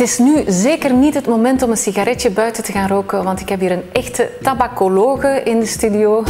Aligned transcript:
Het 0.00 0.08
is 0.08 0.18
nu 0.18 0.42
zeker 0.46 0.92
niet 0.92 1.14
het 1.14 1.26
moment 1.26 1.62
om 1.62 1.70
een 1.70 1.76
sigaretje 1.76 2.30
buiten 2.30 2.64
te 2.64 2.72
gaan 2.72 2.88
roken, 2.88 3.24
want 3.24 3.40
ik 3.40 3.48
heb 3.48 3.60
hier 3.60 3.70
een 3.70 3.82
echte 3.92 4.30
tabacologe 4.42 5.42
in 5.44 5.60
de 5.60 5.66
studio. 5.66 6.24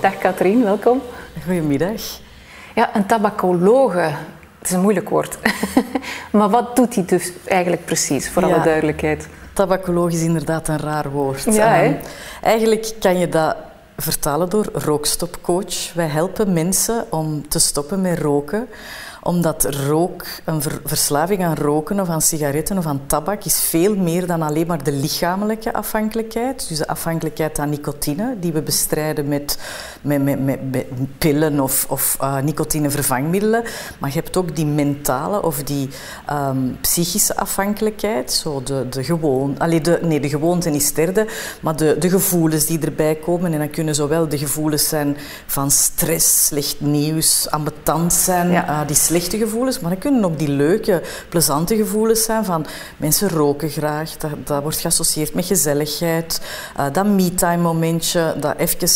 Dag 0.00 0.18
Katrien, 0.18 0.62
welkom. 0.62 1.02
Goedemiddag. 1.44 2.00
Ja, 2.74 2.96
een 2.96 3.06
tabacologe. 3.06 3.98
Het 4.58 4.68
is 4.68 4.70
een 4.70 4.80
moeilijk 4.80 5.08
woord. 5.08 5.38
maar 6.32 6.48
wat 6.48 6.76
doet 6.76 6.94
hij 6.94 7.04
dus 7.04 7.32
eigenlijk 7.44 7.84
precies, 7.84 8.30
voor 8.30 8.44
alle 8.44 8.60
duidelijkheid? 8.60 9.28
Tabacoloog 9.52 10.12
is 10.12 10.22
inderdaad 10.22 10.68
een 10.68 10.78
raar 10.78 11.10
woord. 11.10 11.44
Ja? 11.44 11.82
Ehm, 11.82 11.94
eigenlijk 12.42 12.92
kan 13.00 13.18
je 13.18 13.28
dat 13.28 13.56
vertalen 13.96 14.50
door 14.50 14.68
rookstopcoach. 14.72 15.92
Wij 15.94 16.06
helpen 16.06 16.52
mensen 16.52 17.06
om 17.10 17.48
te 17.48 17.58
stoppen 17.58 18.00
met 18.00 18.18
roken 18.18 18.68
omdat 19.24 19.64
rook, 19.86 20.24
een 20.44 20.62
ver- 20.62 20.80
verslaving 20.84 21.44
aan 21.44 21.54
roken 21.54 22.00
of 22.00 22.08
aan 22.08 22.22
sigaretten 22.22 22.78
of 22.78 22.86
aan 22.86 23.00
tabak 23.06 23.44
is 23.44 23.60
veel 23.60 23.96
meer 23.96 24.26
dan 24.26 24.42
alleen 24.42 24.66
maar 24.66 24.84
de 24.84 24.92
lichamelijke 24.92 25.72
afhankelijkheid. 25.72 26.68
Dus 26.68 26.78
de 26.78 26.86
afhankelijkheid 26.86 27.58
aan 27.58 27.68
nicotine, 27.70 28.36
die 28.40 28.52
we 28.52 28.62
bestrijden 28.62 29.28
met, 29.28 29.58
met, 30.02 30.22
met, 30.24 30.44
met, 30.44 30.70
met 30.72 30.86
pillen 31.18 31.60
of, 31.60 31.86
of 31.88 32.16
eh, 32.20 32.36
nicotinevervangmiddelen. 32.40 33.62
Maar 33.98 34.10
je 34.10 34.18
hebt 34.18 34.36
ook 34.36 34.56
die 34.56 34.66
mentale 34.66 35.42
of 35.42 35.62
die 35.62 35.88
ehm, 36.26 36.58
psychische 36.80 37.36
afhankelijkheid. 37.36 38.32
Zo 38.32 38.62
de, 38.62 38.86
de, 38.88 39.04
gewoon, 39.04 39.54
allee, 39.58 39.80
de, 39.80 39.98
nee, 40.02 40.20
de 40.20 40.28
gewoonte 40.28 40.70
is 40.70 40.92
derde, 40.94 41.26
maar 41.60 41.76
de, 41.76 41.96
de 41.98 42.10
gevoelens 42.10 42.66
die 42.66 42.78
erbij 42.80 43.14
komen. 43.14 43.52
En 43.52 43.58
dan 43.58 43.70
kunnen 43.70 43.94
zowel 43.94 44.28
de 44.28 44.38
gevoelens 44.38 44.88
zijn 44.88 45.16
van 45.46 45.70
stress, 45.70 46.46
slecht 46.46 46.80
nieuws, 46.80 47.50
ambetant 47.50 48.12
zijn, 48.12 48.50
Ja. 48.50 48.66
eh, 48.68 48.86
die 48.86 48.96
slechte 49.14 49.38
gevoelens. 49.38 49.80
Maar 49.80 49.90
dan 49.90 49.98
kunnen 49.98 50.24
ook 50.24 50.38
die 50.38 50.48
leuke, 50.48 51.02
plezante 51.28 51.76
gevoelens 51.76 52.24
zijn 52.24 52.44
van 52.44 52.66
mensen 52.96 53.28
roken 53.28 53.70
graag. 53.70 54.16
Dat, 54.16 54.30
dat 54.44 54.62
wordt 54.62 54.80
geassocieerd 54.80 55.34
met 55.34 55.46
gezelligheid. 55.46 56.40
Eh, 56.76 56.86
dat 56.92 57.06
me-time 57.06 57.62
momentje, 57.62 58.34
dat 58.40 58.56
even 58.56 58.88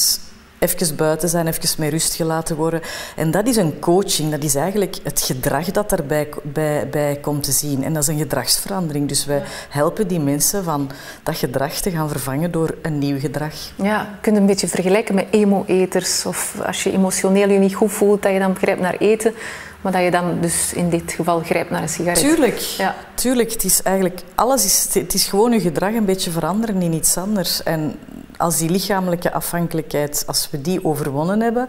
even 0.59 0.97
buiten 0.97 1.29
zijn, 1.29 1.47
even 1.47 1.69
met 1.79 1.91
rust 1.91 2.15
gelaten 2.15 2.57
worden. 2.57 2.81
En 3.17 3.31
dat 3.31 3.47
is 3.47 3.57
een 3.57 3.79
coaching, 3.79 4.31
dat 4.31 4.43
is 4.43 4.55
eigenlijk 4.55 4.97
het 5.03 5.21
gedrag 5.21 5.71
dat 5.71 5.91
daarbij 5.91 6.29
bij, 6.43 6.89
bij 6.89 7.19
komt 7.21 7.43
te 7.43 7.53
zien. 7.53 7.85
En 7.85 7.93
dat 7.93 8.03
is 8.03 8.09
een 8.09 8.19
gedragsverandering. 8.19 9.09
Dus 9.09 9.25
wij 9.27 9.43
helpen 9.69 10.09
die 10.09 10.21
mensen 10.21 10.65
van 10.65 10.91
dat 11.23 11.37
gedrag 11.37 11.73
te 11.73 11.91
gaan 11.91 12.09
vervangen 12.09 12.51
door 12.51 12.75
een 12.83 12.99
nieuw 12.99 13.19
gedrag. 13.19 13.55
Ja, 13.75 14.01
je 14.01 14.21
kunt 14.21 14.37
een 14.37 14.47
beetje 14.47 14.69
vergelijken 14.69 15.15
met 15.15 15.27
emo-eters. 15.31 16.27
Of 16.27 16.61
als 16.67 16.83
je 16.83 16.93
emotioneel 16.93 17.49
je 17.49 17.59
niet 17.59 17.75
goed 17.75 17.93
voelt, 17.93 18.23
dat 18.23 18.33
je 18.33 18.39
dan 18.39 18.57
grijpt 18.57 18.81
naar 18.81 18.97
eten. 18.99 19.35
Maar 19.81 19.93
dat 19.93 20.03
je 20.03 20.11
dan 20.11 20.41
dus 20.41 20.73
in 20.73 20.89
dit 20.91 21.13
geval 21.13 21.41
grijpt 21.41 21.71
naar 21.71 21.83
een 21.83 21.89
sigaret. 21.89 22.19
Tuurlijk, 22.21 22.59
Ja. 22.59 22.95
tuurlijk. 23.15 23.53
Het 23.53 23.65
is 23.65 23.83
eigenlijk 23.83 24.21
alles 24.35 24.65
is, 24.65 24.95
het 24.95 25.15
is 25.15 25.25
gewoon 25.27 25.53
je 25.53 25.61
gedrag 25.61 25.95
een 25.95 26.05
beetje 26.05 26.31
veranderen 26.31 26.83
in 26.83 26.93
iets 26.93 27.17
anders. 27.17 27.63
En 27.63 27.99
als 28.37 28.59
die 28.59 28.71
lichamelijke 28.71 29.33
afhankelijkheid, 29.33 30.25
als 30.27 30.49
we 30.51 30.61
die 30.61 30.85
overwonnen 30.85 31.41
hebben, 31.41 31.69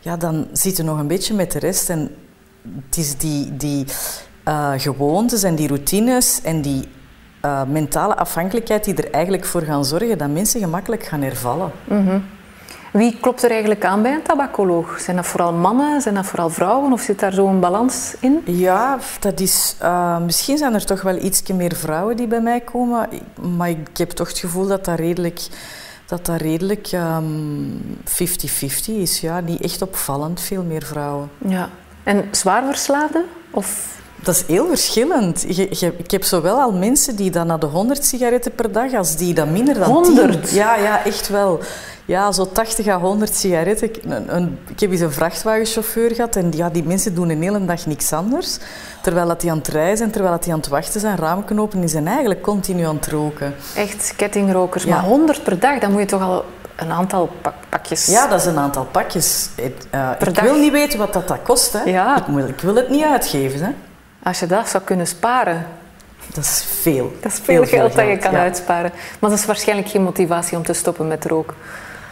ja, 0.00 0.16
dan 0.16 0.48
zitten 0.52 0.84
we 0.84 0.90
nog 0.90 1.00
een 1.00 1.06
beetje 1.06 1.34
met 1.34 1.52
de 1.52 1.58
rest. 1.58 1.90
En 1.90 2.14
het 2.86 2.96
is 2.96 3.16
die, 3.16 3.56
die 3.56 3.84
eh, 4.44 4.72
gewoontes 4.76 5.42
en 5.42 5.54
die 5.54 5.68
routines 5.68 6.40
en 6.42 6.62
die 6.62 6.88
eh, 7.40 7.62
mentale 7.64 8.16
afhankelijkheid 8.16 8.84
die 8.84 8.94
er 8.94 9.10
eigenlijk 9.10 9.44
voor 9.44 9.62
gaan 9.62 9.84
zorgen 9.84 10.18
dat 10.18 10.28
mensen 10.30 10.60
gemakkelijk 10.60 11.02
gaan 11.04 11.22
hervallen. 11.22 11.70
Wie 12.92 13.18
klopt 13.20 13.42
er 13.42 13.50
eigenlijk 13.50 13.84
aan 13.84 14.02
bij 14.02 14.14
een 14.14 14.22
tabacoloog? 14.22 15.00
Zijn 15.00 15.16
dat 15.16 15.26
vooral 15.26 15.52
mannen? 15.52 16.00
Zijn 16.00 16.14
dat 16.14 16.26
vooral 16.26 16.50
vrouwen? 16.50 16.92
Of 16.92 17.00
zit 17.00 17.18
daar 17.18 17.32
zo'n 17.32 17.60
balans 17.60 18.14
in? 18.20 18.42
Ja, 18.44 18.98
dat 19.20 19.40
is, 19.40 19.76
eh, 19.78 20.18
misschien 20.18 20.58
zijn 20.58 20.74
er 20.74 20.84
toch 20.84 21.02
wel 21.02 21.16
iets 21.16 21.42
meer 21.42 21.74
vrouwen 21.74 22.16
die 22.16 22.26
bij 22.26 22.40
mij 22.40 22.60
komen, 22.60 23.08
maar 23.56 23.70
ik 23.70 23.96
heb 23.96 24.10
toch 24.10 24.28
het 24.28 24.38
gevoel 24.38 24.66
dat 24.66 24.84
dat 24.84 24.98
redelijk, 24.98 25.40
dat 26.06 26.26
dat 26.26 26.40
redelijk 26.40 26.86
ehm, 26.86 27.24
50-50 28.04 28.94
is. 28.94 29.20
Ja, 29.20 29.40
niet 29.40 29.60
echt 29.60 29.82
opvallend, 29.82 30.40
veel 30.40 30.62
meer 30.62 30.82
vrouwen. 30.84 31.30
Ja. 31.38 31.68
En 32.02 32.28
zwaar 32.30 32.64
verslaafden? 32.64 33.24
Of... 33.50 33.98
Dat 34.22 34.34
is 34.34 34.44
heel 34.46 34.66
verschillend. 34.66 35.44
Je- 35.48 35.68
je- 35.70 35.94
ik 35.96 36.10
heb 36.10 36.24
zowel 36.24 36.60
al 36.60 36.72
mensen 36.72 37.16
die 37.16 37.30
dan 37.30 37.46
naar 37.46 37.58
de 37.58 37.66
100 37.66 38.04
sigaretten 38.04 38.54
per 38.54 38.72
dag, 38.72 38.94
als 38.94 39.16
die 39.16 39.34
dan 39.34 39.52
minder 39.52 39.74
dan 39.78 39.90
100? 39.90 40.46
10. 40.46 40.56
Ja, 40.56 40.76
ja, 40.76 41.04
echt 41.04 41.28
wel. 41.28 41.60
Ja, 42.04 42.32
zo 42.32 42.46
80 42.52 42.86
à 42.86 42.98
100 43.00 43.34
sigaretten. 43.34 43.88
Ik, 43.88 43.98
een, 44.04 44.36
een- 44.36 44.58
ik 44.68 44.80
heb 44.80 44.90
eens 44.90 45.00
een 45.00 45.12
vrachtwagenchauffeur 45.12 46.14
gehad 46.14 46.36
en 46.36 46.52
ja, 46.56 46.70
die 46.70 46.82
mensen 46.84 47.14
doen 47.14 47.28
een 47.30 47.42
hele 47.42 47.64
dag 47.64 47.86
niks 47.86 48.12
anders. 48.12 48.58
Terwijl 49.02 49.26
dat 49.26 49.40
die 49.40 49.50
aan 49.50 49.58
het 49.58 49.68
reizen 49.68 49.96
zijn, 49.96 50.10
terwijl 50.10 50.32
dat 50.34 50.42
die 50.44 50.52
aan 50.52 50.58
het 50.58 50.68
wachten 50.68 51.00
zijn, 51.00 51.20
openen, 51.58 51.80
die 51.80 51.88
zijn 51.88 52.06
eigenlijk 52.06 52.42
continu 52.42 52.82
aan 52.84 52.96
het 52.96 53.06
roken. 53.06 53.54
Echt 53.76 54.12
kettingrokers. 54.16 54.84
Ja. 54.84 54.90
Maar 54.94 55.04
100 55.04 55.42
per 55.42 55.58
dag, 55.58 55.78
dan 55.78 55.90
moet 55.90 56.00
je 56.00 56.06
toch 56.06 56.22
al 56.22 56.44
een 56.76 56.90
aantal 56.90 57.28
pak- 57.42 57.54
pakjes... 57.68 58.06
Ja, 58.06 58.26
dat 58.26 58.40
is 58.40 58.46
een 58.46 58.58
aantal 58.58 58.84
pakjes. 58.90 59.48
Eh, 59.90 60.10
Per 60.18 60.28
ik 60.28 60.34
dag. 60.34 60.44
wil 60.44 60.54
niet 60.58 60.72
weten 60.72 60.98
wat 60.98 61.12
dat, 61.12 61.28
dat 61.28 61.38
kost. 61.42 61.72
Hè. 61.72 61.82
Ja. 61.82 62.16
Ik, 62.16 62.24
wil, 62.34 62.46
ik 62.48 62.60
wil 62.60 62.74
het 62.74 62.88
niet 62.90 63.04
uitgeven. 63.04 63.60
Hè. 63.64 63.70
Als 64.22 64.40
je 64.40 64.46
dat 64.46 64.68
zou 64.68 64.82
kunnen 64.84 65.06
sparen, 65.06 65.66
Dat 66.34 66.44
is 66.44 66.64
veel. 66.80 67.12
dat 67.20 67.32
is 67.32 67.38
veel 67.42 67.66
geld 67.66 67.94
dat 67.94 68.06
je 68.06 68.16
kan 68.16 68.32
ja. 68.32 68.40
uitsparen. 68.40 68.92
Maar 69.18 69.30
dat 69.30 69.38
is 69.38 69.44
waarschijnlijk 69.44 69.88
geen 69.88 70.02
motivatie 70.02 70.56
om 70.56 70.62
te 70.62 70.72
stoppen 70.72 71.08
met 71.08 71.24
roken. 71.24 71.56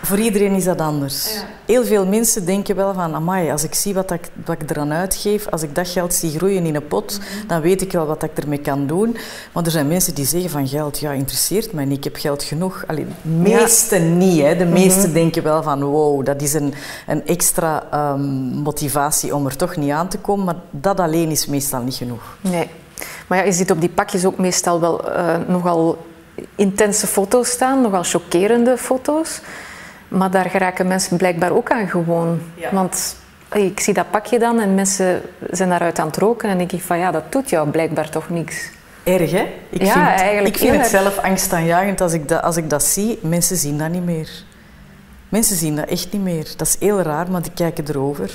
Voor 0.02 0.18
iedereen 0.18 0.52
is 0.52 0.64
dat 0.64 0.80
anders. 0.80 1.42
Heel 1.66 1.84
veel 1.84 2.06
mensen 2.06 2.44
denken 2.44 2.76
wel 2.76 2.94
van, 2.94 3.14
amai, 3.14 3.50
als 3.50 3.64
ik 3.64 3.74
zie 3.74 3.94
wat 3.94 4.10
ik, 4.10 4.28
wat 4.44 4.62
ik 4.62 4.70
eraan 4.70 4.92
uitgeef, 4.92 5.48
als 5.48 5.62
ik 5.62 5.74
dat 5.74 5.88
geld 5.88 6.14
zie 6.14 6.30
groeien 6.30 6.66
in 6.66 6.74
een 6.74 6.86
pot, 6.86 7.20
dan 7.46 7.60
weet 7.60 7.82
ik 7.82 7.92
wel 7.92 8.06
wat 8.06 8.22
ik 8.22 8.38
ermee 8.38 8.58
kan 8.58 8.86
doen. 8.86 9.16
Maar 9.52 9.64
er 9.64 9.70
zijn 9.70 9.88
mensen 9.88 10.14
die 10.14 10.24
zeggen 10.24 10.50
van 10.50 10.68
geld, 10.68 10.98
ja, 10.98 11.12
interesseert 11.12 11.72
mij 11.72 11.84
niet, 11.84 11.96
ik 11.96 12.04
heb 12.04 12.16
geld 12.16 12.42
genoeg. 12.42 12.84
Allee, 12.86 13.06
de 13.22 13.28
meesten 13.28 14.18
niet, 14.18 14.42
hè. 14.42 14.56
De 14.56 14.64
meesten 14.64 15.12
denken 15.12 15.42
wel 15.42 15.62
van, 15.62 15.82
wow, 15.82 16.24
dat 16.24 16.42
is 16.42 16.54
een, 16.54 16.74
een 17.06 17.26
extra 17.26 17.84
ehm, 17.90 18.20
motivatie 18.62 19.34
om 19.34 19.46
er 19.46 19.56
toch 19.56 19.76
niet 19.76 19.90
aan 19.90 20.08
te 20.08 20.18
komen, 20.18 20.44
maar 20.44 20.56
dat 20.70 21.00
alleen 21.00 21.30
is 21.30 21.46
meestal 21.46 21.82
niet 21.82 21.94
genoeg. 21.94 22.36
Nee. 22.40 22.70
Maar 23.26 23.38
ja, 23.38 23.44
je 23.44 23.52
ziet 23.52 23.70
op 23.70 23.80
die 23.80 23.88
pakjes 23.88 24.24
ook 24.24 24.38
meestal 24.38 24.80
wel 24.80 25.10
eh, 25.12 25.36
nogal 25.46 25.98
intense 26.54 27.06
foto's 27.06 27.50
staan, 27.50 27.80
nogal 27.80 28.02
chockerende 28.02 28.78
foto's. 28.78 29.40
Maar 30.08 30.30
daar 30.30 30.50
geraken 30.50 30.86
mensen 30.86 31.16
blijkbaar 31.16 31.50
ook 31.50 31.70
aan 31.70 31.88
gewoon. 31.88 32.40
Ja. 32.54 32.68
Want 32.72 33.16
ik 33.52 33.80
zie 33.80 33.94
dat 33.94 34.10
pakje 34.10 34.38
dan 34.38 34.60
en 34.60 34.74
mensen 34.74 35.22
zijn 35.50 35.68
daaruit 35.68 35.98
aan 35.98 36.06
het 36.06 36.16
roken. 36.16 36.48
En 36.48 36.58
denk 36.58 36.72
ik 36.72 36.82
van 36.82 36.98
ja, 36.98 37.10
dat 37.10 37.32
doet 37.32 37.50
jou 37.50 37.68
blijkbaar 37.70 38.10
toch 38.10 38.28
niks. 38.28 38.68
Erg, 39.02 39.30
hè? 39.30 39.46
Ik 39.70 39.82
Ja, 39.82 39.92
vind, 39.92 40.06
eigenlijk 40.20 40.54
ik 40.54 40.60
vind 40.60 40.70
het 40.72 40.80
erg. 40.80 40.90
zelf 40.90 41.18
angstaanjagend 41.18 42.00
als 42.00 42.12
ik, 42.12 42.28
dat, 42.28 42.42
als 42.42 42.56
ik 42.56 42.70
dat 42.70 42.82
zie. 42.84 43.18
Mensen 43.22 43.56
zien 43.56 43.78
dat 43.78 43.90
niet 43.90 44.04
meer. 44.04 44.30
Mensen 45.28 45.56
zien 45.56 45.76
dat 45.76 45.86
echt 45.88 46.12
niet 46.12 46.22
meer. 46.22 46.46
Dat 46.56 46.66
is 46.66 46.76
heel 46.78 47.00
raar, 47.00 47.30
maar 47.30 47.42
die 47.42 47.52
kijken 47.54 47.84
erover. 47.88 48.30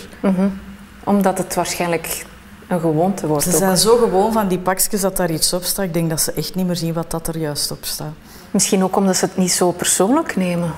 Omdat 1.04 1.38
het 1.38 1.56
waarschijnlijk 1.56 2.26
een 2.68 2.80
gewoonte 2.80 3.28
wordt. 3.28 3.44
Ze 3.44 3.50
ook. 3.50 3.56
zijn 3.56 3.78
zo 3.78 3.98
gewoon 3.98 4.32
van 4.34 4.48
die 4.48 4.60
pakjes 4.60 5.02
dat 5.02 5.18
daar 5.18 5.32
iets 5.32 5.54
op 5.54 5.64
staat. 5.64 5.86
Ik 5.86 5.94
denk 5.94 6.10
dat 6.10 6.22
ze 6.22 6.32
echt 6.34 6.56
niet 6.56 6.66
meer 6.66 6.76
zien 6.76 6.94
wat 6.94 7.12
dat 7.12 7.28
er 7.28 7.38
juist 7.38 7.72
op 7.72 7.78
staat. 7.86 8.14
Misschien 8.52 8.84
ook 8.84 8.96
omdat 8.96 9.16
ze 9.16 9.26
het 9.26 9.38
niet 9.38 9.52
zo 9.52 9.72
persoonlijk 9.72 10.36
nemen. 10.36 10.72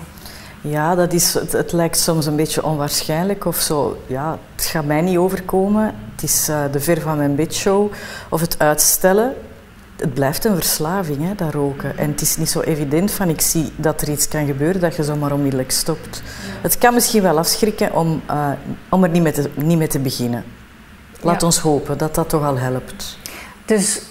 Ja, 0.68 0.96
dat 0.96 1.14
is, 1.14 1.34
het, 1.34 1.52
het 1.52 1.72
lijkt 1.72 1.98
soms 1.98 2.26
een 2.26 2.36
beetje 2.36 2.64
onwaarschijnlijk 2.64 3.46
of 3.46 3.56
zo. 3.56 3.98
Ja, 4.08 4.40
het 4.56 4.66
gaat 4.66 4.86
mij 4.86 5.02
niet 5.02 5.18
overkomen. 5.18 5.86
Het 6.16 6.24
is 6.24 6.48
eh, 6.50 6.64
de 6.72 6.80
ver 6.80 7.02
van 7.02 7.18
mijn 7.18 7.36
bedshow. 7.36 7.92
Of 8.30 8.42
het 8.42 8.60
uitstellen. 8.60 9.34
Het 9.96 10.14
blijft 10.14 10.46
een 10.46 10.56
verslaving, 10.56 11.28
hè, 11.28 11.36
dat 11.36 11.54
roken. 11.54 11.98
En 11.98 12.12
het 12.12 12.22
is 12.22 12.38
niet 12.38 12.50
zo 12.50 12.60
evident 12.60 13.12
van 13.12 13.30
ik 13.30 13.42
zie 13.42 13.72
dat 13.76 14.02
er 14.02 14.10
iets 14.10 14.28
kan 14.28 14.46
gebeuren 14.46 14.82
dat 14.82 14.96
je 14.96 15.04
zomaar 15.04 15.32
onmiddellijk 15.32 15.72
stopt. 15.72 16.22
Het 16.62 16.78
kan 16.78 16.94
misschien 16.94 17.22
wel 17.22 17.38
afschrikken 17.38 17.94
om, 17.94 18.22
eh, 18.26 18.50
om 18.90 19.04
er 19.04 19.10
niet 19.10 19.22
mee, 19.22 19.32
te, 19.32 19.50
niet 19.54 19.78
mee 19.78 19.88
te 19.88 20.00
beginnen. 20.00 20.44
Laat 21.22 21.40
Ja. 21.42 21.46
ons 21.48 21.60
hopen 21.60 21.98
dat 21.98 22.16
dat 22.16 22.30
toch 22.30 22.44
al 22.44 22.58
helpt. 22.58 23.18
Dus 23.66 24.02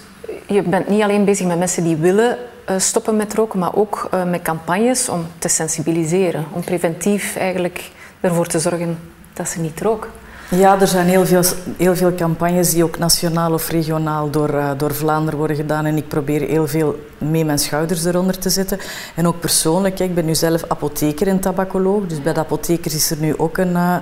je 0.47 0.61
bent 0.61 0.87
niet 0.89 1.01
alleen 1.01 1.25
bezig 1.25 1.47
met 1.47 1.57
mensen 1.57 1.83
die 1.83 1.95
willen 1.95 2.37
stoppen 2.77 3.15
met 3.15 3.33
roken, 3.33 3.59
maar 3.59 3.75
ook 3.75 4.07
eh, 4.11 4.23
met 4.23 4.41
campagnes 4.41 5.09
om 5.09 5.27
te 5.37 5.47
sensibiliseren. 5.47 6.45
Om 6.51 6.63
preventief 6.63 7.35
eigenlijk 7.35 7.91
ervoor 8.19 8.47
te 8.47 8.59
zorgen 8.59 8.99
dat 9.33 9.49
ze 9.49 9.59
niet 9.59 9.81
roken. 9.81 10.09
Ja, 10.49 10.79
er 10.81 10.87
zijn 10.87 11.07
heel 11.07 11.25
veel, 11.25 11.43
heel 11.77 11.95
veel 11.95 12.15
campagnes 12.15 12.69
die 12.69 12.83
ook 12.83 12.97
nationaal 12.97 13.53
of 13.53 13.69
regionaal 13.69 14.29
door, 14.29 14.49
eh, 14.49 14.71
door 14.77 14.93
Vlaanderen 14.93 15.37
worden 15.37 15.55
gedaan. 15.55 15.85
En 15.85 15.97
ik 15.97 16.07
probeer 16.07 16.41
heel 16.41 16.67
veel 16.67 16.99
mee 17.17 17.45
mijn 17.45 17.59
schouders 17.59 18.05
eronder 18.05 18.37
te 18.37 18.49
zetten. 18.49 18.79
En 19.15 19.27
ook 19.27 19.39
persoonlijk, 19.39 19.99
ik 19.99 20.15
ben 20.15 20.25
nu 20.25 20.35
zelf 20.35 20.63
apotheker 20.67 21.27
en 21.27 21.39
tabacoloog. 21.39 22.07
Dus 22.07 22.21
bij 22.21 22.33
de 22.33 22.39
apothekers 22.39 22.95
is 22.95 23.11
er 23.11 23.17
nu 23.19 23.37
ook 23.37 23.57
een 23.57 23.75
eh, 23.75 23.95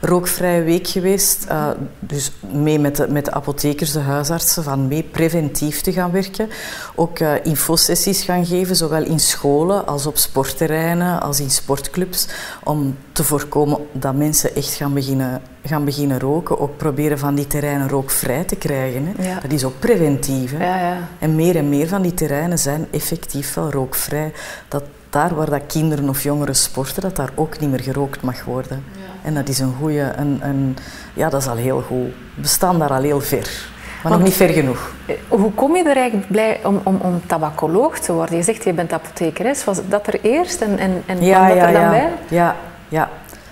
rookvrije 0.00 0.62
week 0.62 0.88
geweest. 0.88 1.44
Eh, 1.48 1.68
dus 1.98 2.32
mee 2.52 2.78
met 2.78 2.96
de, 2.96 3.08
met 3.08 3.24
de 3.24 3.32
apothekers, 3.32 3.92
de 3.92 3.98
huisartsen, 3.98 4.62
van 4.62 4.88
mee 4.88 5.02
preventief 5.02 5.80
te 5.80 5.92
gaan 5.92 6.10
werken. 6.10 6.48
Ook 6.94 7.18
infosessies 7.42 8.22
gaan 8.22 8.46
geven, 8.46 8.76
zowel 8.76 9.04
in 9.04 9.20
scholen 9.20 9.86
als 9.86 10.06
op 10.06 10.16
sportterreinen, 10.16 11.20
als 11.20 11.40
in 11.40 11.50
sportclubs. 11.50 12.28
Om 12.64 12.96
te 13.12 13.24
voorkomen 13.24 13.78
dat 13.92 14.14
mensen 14.14 14.54
echt 14.54 14.74
gaan 14.74 14.94
beginnen, 14.94 15.42
gaan 15.64 15.84
beginnen 15.84 16.20
roken, 16.20 16.60
ook 16.60 16.76
proberen 16.76 17.18
van 17.18 17.34
die 17.34 17.46
terreinen 17.46 17.88
rookvrij 17.88 18.44
te 18.44 18.56
krijgen. 18.56 19.14
Hè. 19.18 19.40
Dat 19.40 19.52
is 19.52 19.64
ook 19.64 19.78
preventief. 19.78 20.52
Hè. 20.56 20.64
Ja, 20.64 20.90
ja. 20.90 20.98
En 21.18 21.34
meer 21.34 21.56
en 21.56 21.68
meer 21.68 21.88
van 21.88 22.02
die 22.02 22.14
terreinen 22.14 22.58
zijn 22.58 22.86
effectief 22.90 23.54
wel 23.54 23.70
rookvrij. 23.70 24.32
Dat 24.68 24.82
daar 25.10 25.34
waar 25.34 25.50
dat 25.50 25.62
kinderen 25.66 26.08
of 26.08 26.22
jongeren 26.22 26.56
sporten, 26.56 27.02
dat 27.02 27.16
daar 27.16 27.30
ook 27.34 27.58
niet 27.58 27.70
meer 27.70 27.80
gerookt 27.80 28.22
mag 28.22 28.44
worden. 28.44 28.84
En 29.22 29.34
dat 29.34 29.48
is 29.48 29.58
een 29.58 29.74
goede, 29.80 30.12
een, 30.16 30.40
een, 30.42 30.76
ja, 31.14 31.28
dat 31.28 31.40
is 31.40 31.48
al 31.48 31.56
heel 31.56 31.80
goed. 31.80 32.12
We 32.34 32.46
staan 32.46 32.78
daar 32.78 32.92
al 32.92 33.02
heel 33.02 33.20
ver. 33.20 33.68
Maar 34.02 34.12
nog 34.12 34.22
niet 34.22 34.34
ver 34.34 34.48
genoeg. 34.48 34.94
Eh, 35.06 35.14
hoe 35.28 35.52
kom 35.52 35.76
je 35.76 35.84
er 35.84 35.96
eigenlijk 35.96 36.28
blij 36.28 36.60
om, 36.64 36.80
om, 36.82 36.98
om 37.02 37.20
tabacoloog 37.26 37.98
te 37.98 38.12
worden? 38.12 38.36
Je 38.36 38.42
zegt 38.42 38.64
je 38.64 38.72
bent 38.72 38.92
apothekeres. 38.92 39.64
Was 39.64 39.80
dat 39.88 40.06
er 40.06 40.20
eerst 40.22 40.60
en, 40.60 40.78
en, 40.78 41.02
en 41.06 41.22
ja, 41.22 41.46
kwam 41.46 41.58
dat 41.58 41.66
er 41.66 41.72
dan 41.72 41.82
ja. 41.82 41.90
bij? 41.90 42.08
Ja, 42.28 42.56
ja. 42.88 43.08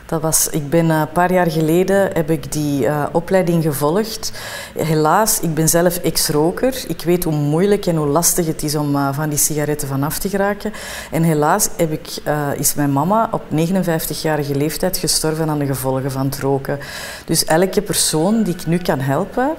Dat 0.08 0.20
was, 0.20 0.49
ik 0.49 0.70
ben 0.70 0.90
eh, 0.90 0.99
een 0.99 1.12
paar 1.12 1.32
jaar 1.32 1.50
geleden 1.50 2.10
heb 2.12 2.31
ik 2.31 2.52
die 2.52 2.84
uh, 2.84 3.06
opleiding 3.12 3.62
gevolgd. 3.62 4.32
Helaas, 4.78 5.40
ik 5.40 5.55
ben 5.55 5.69
zelf 5.69 5.96
ex-roker. 5.96 6.84
Ik 6.87 7.02
weet 7.02 7.25
hoe 7.25 7.32
moeilijk 7.32 7.87
en 7.87 7.96
hoe 7.96 8.06
lastig 8.06 8.46
het 8.46 8.62
is 8.62 8.75
om 8.75 8.96
uh, 8.96 9.08
van 9.12 9.28
die 9.28 9.38
sigaretten 9.38 9.88
vanaf 9.88 10.19
te 10.19 10.28
geraken. 10.28 10.72
En 11.10 11.22
helaas 11.22 11.69
heb 11.76 11.93
ik, 11.93 12.22
is 12.56 12.75
mijn 12.75 12.93
mama 12.93 13.28
op 13.32 13.43
59-jarige 13.52 14.55
leeftijd 14.55 14.96
gestorven 14.96 15.49
aan 15.49 15.58
de 15.58 15.66
gevolgen 15.66 16.10
van 16.10 16.25
het 16.25 16.38
roken. 16.38 16.78
Dus 17.25 17.44
elke 17.44 17.82
persoon 17.82 18.43
die 18.43 18.55
ik 18.55 18.66
nu 18.66 18.78
kan 18.78 19.00
helpen, 19.00 19.55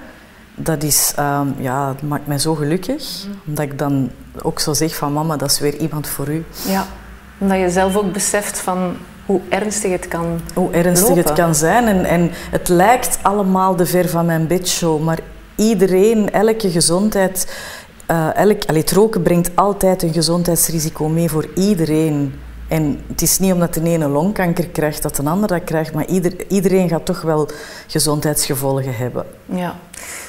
dat, 0.56 0.84
is, 0.84 1.14
um, 1.20 1.56
ja, 1.60 1.96
maakt 2.04 2.28
mij 2.28 2.40
zo 2.40 2.56
gelukkig. 2.56 3.26
Omdat 3.46 3.66
ik 3.66 3.78
dan 3.78 4.12
ook 4.42 4.60
zo 4.60 4.74
zeg 4.74 4.96
van 4.96 5.14
mama, 5.14 5.38
dat 5.38 5.52
is 5.52 5.60
weer 5.60 5.76
iemand 5.76 6.08
voor 6.08 6.30
u. 6.30 6.46
Ja, 6.68 6.86
omdat 7.38 7.60
je 7.60 7.70
zelf 7.70 7.96
ook 7.96 8.14
beseft 8.14 8.60
van 8.60 8.96
hoe 9.30 9.42
ernstig 9.50 9.92
het 9.92 10.08
kan 10.08 10.40
Hoe 10.54 10.72
ernstig 10.72 11.16
het 11.16 11.34
kan 11.34 11.56
zijn. 11.56 11.88
En, 11.88 12.06
en 12.06 12.32
het 12.52 12.68
lijkt 12.68 13.20
allemaal 13.22 13.76
de 13.76 13.86
ver 13.86 14.10
van 14.10 14.26
mijn 14.26 14.48
bedshow, 14.48 15.04
maar 15.04 15.20
iedereen, 15.56 16.32
elke 16.32 16.70
gezondheid... 16.72 17.56
Uh, 18.12 18.36
elk, 18.36 18.66
allee, 18.66 18.82
het 18.82 18.92
roken 18.92 19.22
brengt 19.22 19.52
altijd 19.56 20.04
een 20.04 20.14
gezondheidsrisico 20.14 21.08
mee 21.08 21.30
voor 21.30 21.48
iedereen. 21.56 22.34
En 22.68 23.00
het 23.08 23.22
is 23.22 23.40
niet 23.40 23.54
omdat 23.54 23.74
de 23.74 23.84
ene 23.84 24.08
longkanker 24.08 24.68
krijgt 24.68 25.02
dat 25.02 25.18
een 25.18 25.28
ander 25.28 25.48
dat 25.48 25.64
krijgt, 25.64 25.94
maar 25.94 26.06
ieder, 26.06 26.34
iedereen 26.48 26.90
gaat 26.90 27.06
toch 27.06 27.22
wel 27.22 27.50
gezondheidsgevolgen 27.88 28.96
hebben. 28.96 29.26
Ja. 29.46 29.76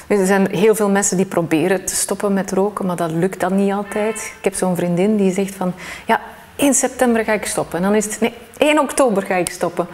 Er 0.07 0.25
zijn 0.25 0.47
heel 0.51 0.75
veel 0.75 0.89
mensen 0.89 1.17
die 1.17 1.25
proberen 1.25 1.85
te 1.85 1.95
stoppen 1.95 2.33
met 2.33 2.51
roken, 2.51 2.85
maar 2.85 2.95
dat 2.95 3.11
lukt 3.11 3.39
dan 3.39 3.55
niet 3.55 3.71
altijd. 3.71 4.15
Ik 4.37 4.43
heb 4.43 4.55
zo'n 4.55 4.75
vriendin 4.75 5.17
die 5.17 5.33
zegt 5.33 5.55
van, 5.55 5.73
ja, 6.05 6.21
1 6.61 6.73
september 6.73 7.23
ga 7.23 7.33
ik 7.33 7.45
stoppen. 7.45 7.77
En 7.77 7.83
dan 7.83 7.95
is 7.95 8.05
het, 8.05 8.19
nee, 8.19 8.33
1 8.57 8.79
oktober 8.79 9.23
ga 9.23 9.35
ik 9.35 9.49
stoppen. 9.49 9.87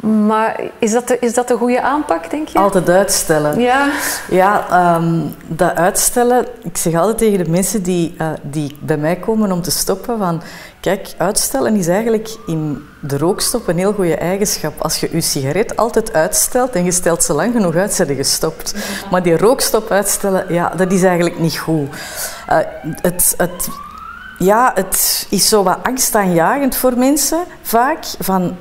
Maar 0.00 0.60
is 0.78 0.92
dat, 0.92 1.08
de, 1.08 1.18
is 1.20 1.34
dat 1.34 1.48
de 1.48 1.56
goede 1.56 1.80
aanpak, 1.80 2.30
denk 2.30 2.48
je? 2.48 2.58
Altijd 2.58 2.88
uitstellen. 2.88 3.60
Ja. 3.60 3.90
Ja, 4.30 4.66
um, 4.96 5.34
dat 5.46 5.74
uitstellen... 5.74 6.46
Ik 6.62 6.76
zeg 6.76 6.94
altijd 6.94 7.18
tegen 7.18 7.44
de 7.44 7.50
mensen 7.50 7.82
die, 7.82 8.14
uh, 8.18 8.28
die 8.42 8.76
bij 8.80 8.96
mij 8.96 9.16
komen 9.16 9.52
om 9.52 9.62
te 9.62 9.70
stoppen 9.70 10.18
van... 10.18 10.42
Kijk, 10.80 11.14
uitstellen 11.16 11.76
is 11.76 11.88
eigenlijk 11.88 12.36
in 12.46 12.84
de 13.00 13.18
rookstop 13.18 13.68
een 13.68 13.78
heel 13.78 13.92
goede 13.92 14.16
eigenschap. 14.16 14.80
Als 14.80 15.00
je 15.00 15.08
je 15.12 15.20
sigaret 15.20 15.76
altijd 15.76 16.12
uitstelt 16.12 16.70
en 16.70 16.84
je 16.84 16.92
stelt 16.92 17.22
ze 17.22 17.32
lang 17.32 17.52
genoeg 17.52 17.74
uit, 17.74 17.92
zijn 17.92 18.14
gestopt. 18.14 18.74
Maar 19.10 19.22
die 19.22 19.36
rookstop 19.36 19.90
uitstellen, 19.90 20.52
ja, 20.52 20.72
dat 20.76 20.92
is 20.92 21.02
eigenlijk 21.02 21.38
niet 21.38 21.58
goed. 21.58 21.88
Uh, 22.50 22.58
het, 23.02 23.34
het, 23.36 23.68
ja, 24.38 24.70
het 24.74 25.26
is 25.30 25.48
zo 25.48 25.62
wat 25.62 25.78
angstaanjagend 25.82 26.76
voor 26.76 26.98
mensen, 26.98 27.44
vaak. 27.62 28.04
Van 28.18 28.56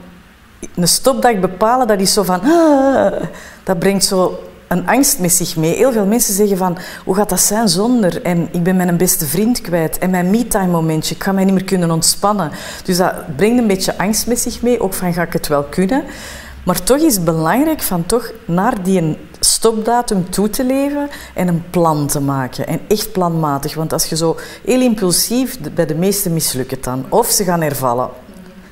een 0.76 0.88
stopdag 0.88 1.40
bepalen, 1.40 1.88
dat 1.88 2.00
is 2.00 2.14
zo 2.14 2.24
van... 2.24 2.42
Ah, 2.42 3.22
dat 3.64 3.80
brengt 3.80 4.06
zo 4.06 4.40
een 4.68 4.88
angst 4.88 5.20
met 5.20 5.32
zich 5.32 5.56
mee. 5.56 5.76
Heel 5.76 5.92
veel 5.92 6.06
mensen 6.06 6.34
zeggen 6.34 6.58
van, 6.58 6.78
hoe 7.06 7.16
gaat 7.16 7.30
dat 7.30 7.40
zijn 7.40 7.68
zonder? 7.68 8.22
En 8.22 8.50
ik 8.52 8.64
ben 8.64 8.76
mijn 8.76 8.98
beste 8.98 9.26
vriend 9.26 9.62
kwijt. 9.62 9.98
En 9.98 10.10
mijn 10.10 10.30
me-time 10.30 10.72
momentje, 10.72 11.16
ik 11.16 11.24
ga 11.24 11.32
mij 11.32 11.44
niet 11.44 11.54
meer 11.54 11.64
kunnen 11.64 11.92
ontspannen. 11.92 12.52
Dus 12.84 12.98
dat 12.98 13.36
brengt 13.36 13.60
een 13.60 13.68
beetje 13.68 13.98
angst 13.98 14.28
met 14.28 14.40
zich 14.40 14.62
mee. 14.62 14.82
Ook 14.82 14.94
van, 14.94 15.14
ga 15.14 15.22
ik 15.22 15.34
het 15.34 15.48
wel 15.48 15.64
kunnen? 15.64 16.04
Maar 16.68 16.84
toch 16.84 16.98
is 16.98 17.16
het 17.16 17.26
belangrijk 17.26 17.82
van 17.82 18.06
toch 18.06 18.32
naar 18.46 18.84
die 18.84 19.18
stopdatum 19.40 20.30
toe 20.30 20.50
te 20.50 20.66
leven 20.66 21.10
en 21.34 21.48
een 21.48 21.64
plan 21.70 22.08
te 22.08 22.20
maken. 22.20 22.68
En 22.68 22.80
echt 22.88 23.12
planmatig. 23.12 23.76
Want 23.76 23.94
als 23.94 24.06
je 24.06 24.16
zo 24.16 24.38
heel 24.64 24.82
impulsief, 24.82 25.60
bij 25.74 25.86
de 25.86 25.96
meesten 25.96 26.34
mislukt 26.34 26.72
het 26.72 26.84
dan. 26.84 27.06
Of 27.10 27.28
ze 27.28 27.44
gaan 27.44 27.62
hervallen. 27.62 28.10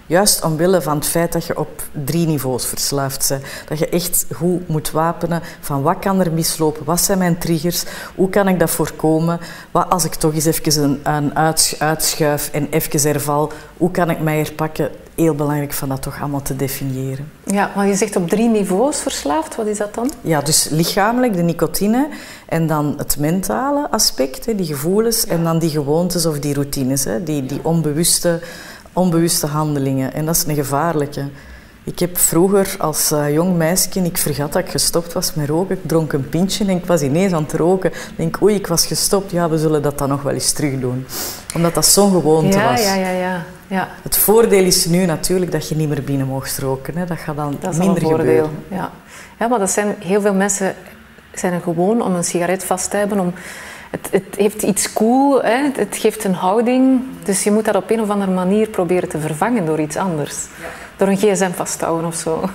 Juist 0.05 0.43
omwille 0.43 0.81
van 0.81 0.95
het 0.95 1.07
feit 1.07 1.31
dat 1.31 1.45
je 1.45 1.59
op 1.59 1.81
drie 2.05 2.27
niveaus 2.27 2.65
verslaafd 2.65 3.29
bent. 3.29 3.43
Dat 3.67 3.79
je 3.79 3.89
echt 3.89 4.25
goed 4.33 4.67
moet 4.67 4.91
wapenen 4.91 5.41
van 5.59 5.81
wat 5.81 5.99
kan 5.99 6.19
er 6.19 6.31
mislopen, 6.31 6.85
wat 6.85 7.01
zijn 7.01 7.17
mijn 7.17 7.37
triggers, 7.37 7.83
hoe 8.15 8.29
kan 8.29 8.47
ik 8.47 8.59
dat 8.59 8.69
voorkomen, 8.69 9.39
wat 9.71 9.89
als 9.89 10.05
ik 10.05 10.13
toch 10.13 10.33
eens 10.33 10.45
even 10.45 10.99
een, 11.03 11.37
uitschuif 11.79 12.49
en 12.51 12.67
even 12.69 13.01
herval, 13.01 13.51
hoe 13.77 13.91
kan 13.91 14.09
ik 14.09 14.19
mij 14.19 14.37
herpakken. 14.37 14.89
Heel 15.15 15.35
belangrijk 15.35 15.73
van 15.73 15.89
dat 15.89 16.01
toch 16.01 16.19
allemaal 16.19 16.41
te 16.41 16.55
definiëren. 16.55 17.31
Ja, 17.43 17.71
maar 17.75 17.87
je 17.87 17.95
zegt 17.95 18.15
op 18.15 18.29
drie 18.29 18.49
niveaus 18.49 18.99
verslaafd, 18.99 19.55
wat 19.55 19.65
is 19.65 19.77
dat 19.77 19.93
dan? 19.93 20.11
Ja, 20.21 20.41
dus 20.41 20.67
lichamelijk 20.69 21.33
de 21.33 21.41
nicotine 21.41 22.07
en 22.45 22.67
dan 22.67 22.93
het 22.97 23.17
mentale 23.19 23.91
aspect, 23.91 24.57
die 24.57 24.65
gevoelens 24.65 25.25
en 25.25 25.43
dan 25.43 25.59
die 25.59 25.69
gewoontes 25.69 26.25
of 26.25 26.39
die 26.39 26.53
routines, 26.53 27.05
die, 27.23 27.45
die 27.45 27.59
onbewuste 27.61 28.39
onbewuste 28.95 29.47
handelingen. 29.47 30.13
En 30.13 30.25
dat 30.25 30.35
is 30.35 30.45
een 30.47 30.55
gevaarlijke. 30.55 31.25
Ik 31.83 31.99
heb 31.99 32.17
vroeger 32.17 32.75
als 32.79 33.11
uh, 33.11 33.33
jong 33.33 33.57
meisje, 33.57 33.89
ik 34.03 34.17
vergat 34.17 34.53
dat 34.53 34.63
ik 34.63 34.69
gestopt 34.69 35.13
was 35.13 35.33
met 35.33 35.49
roken. 35.49 35.75
Ik 35.75 35.81
dronk 35.87 36.13
een 36.13 36.29
pintje 36.29 36.65
en 36.65 36.69
ik 36.69 36.85
was 36.85 37.01
ineens 37.01 37.33
aan 37.33 37.43
het 37.43 37.53
roken. 37.53 37.91
Ik 37.91 38.13
denk, 38.15 38.41
oei, 38.41 38.55
ik 38.55 38.67
was 38.67 38.85
gestopt. 38.85 39.31
Ja, 39.31 39.49
we 39.49 39.57
zullen 39.57 39.81
dat 39.81 39.97
dan 39.97 40.09
nog 40.09 40.21
wel 40.21 40.33
eens 40.33 40.51
terug 40.51 40.79
doen. 40.79 41.05
Omdat 41.55 41.73
dat 41.73 41.85
zo'n 41.85 42.11
gewoonte 42.11 42.57
ja, 42.57 42.71
was. 42.71 42.83
Ja, 42.83 42.95
ja, 42.95 43.09
ja, 43.09 43.45
ja. 43.67 43.87
Het 44.01 44.17
voordeel 44.17 44.63
is 44.63 44.85
nu 44.85 45.05
natuurlijk 45.05 45.51
dat 45.51 45.69
je 45.69 45.75
niet 45.75 45.89
meer 45.89 46.03
binnen 46.03 46.27
mocht 46.27 46.59
roken. 46.59 46.97
Hè. 46.97 47.05
Dat 47.05 47.17
gaat 47.17 47.35
dan 47.35 47.57
dat 47.59 47.77
minder 47.77 47.95
een 47.95 48.01
voordeel. 48.01 48.17
gebeuren. 48.17 48.63
Ja. 48.67 48.91
ja, 49.39 49.47
maar 49.47 49.59
dat 49.59 49.71
zijn 49.71 49.95
heel 49.99 50.21
veel 50.21 50.33
mensen 50.33 50.75
zijn 51.33 51.53
er 51.53 51.61
gewoon 51.61 52.01
om 52.01 52.15
een 52.15 52.23
sigaret 52.23 52.63
vast 52.63 52.89
te 52.89 52.97
hebben, 52.97 53.19
om 53.19 53.33
het, 53.91 54.07
het, 54.11 54.35
heeft 54.35 54.63
iets 54.63 54.93
cool, 54.93 55.43
hè? 55.43 55.69
Het, 55.75 55.97
geeft 55.97 56.23
een 56.23 56.33
houding. 56.33 57.01
Dus 57.23 57.43
je 57.43 57.51
moet 57.51 57.65
dat 57.65 57.75
op 57.75 57.89
een 57.89 58.01
of 58.01 58.09
andere 58.09 58.31
manier 58.31 58.69
proberen 58.69 59.09
te 59.09 59.19
vervangen 59.19 59.65
door 59.65 59.79
iets 59.79 59.95
anders. 59.95 60.35
Door 60.97 61.07
een 61.07 61.17
gsm 61.17 61.51
vast 61.51 61.79
te 61.79 61.85
houden 61.85 62.07
of 62.07 62.15
zo. 62.15 62.49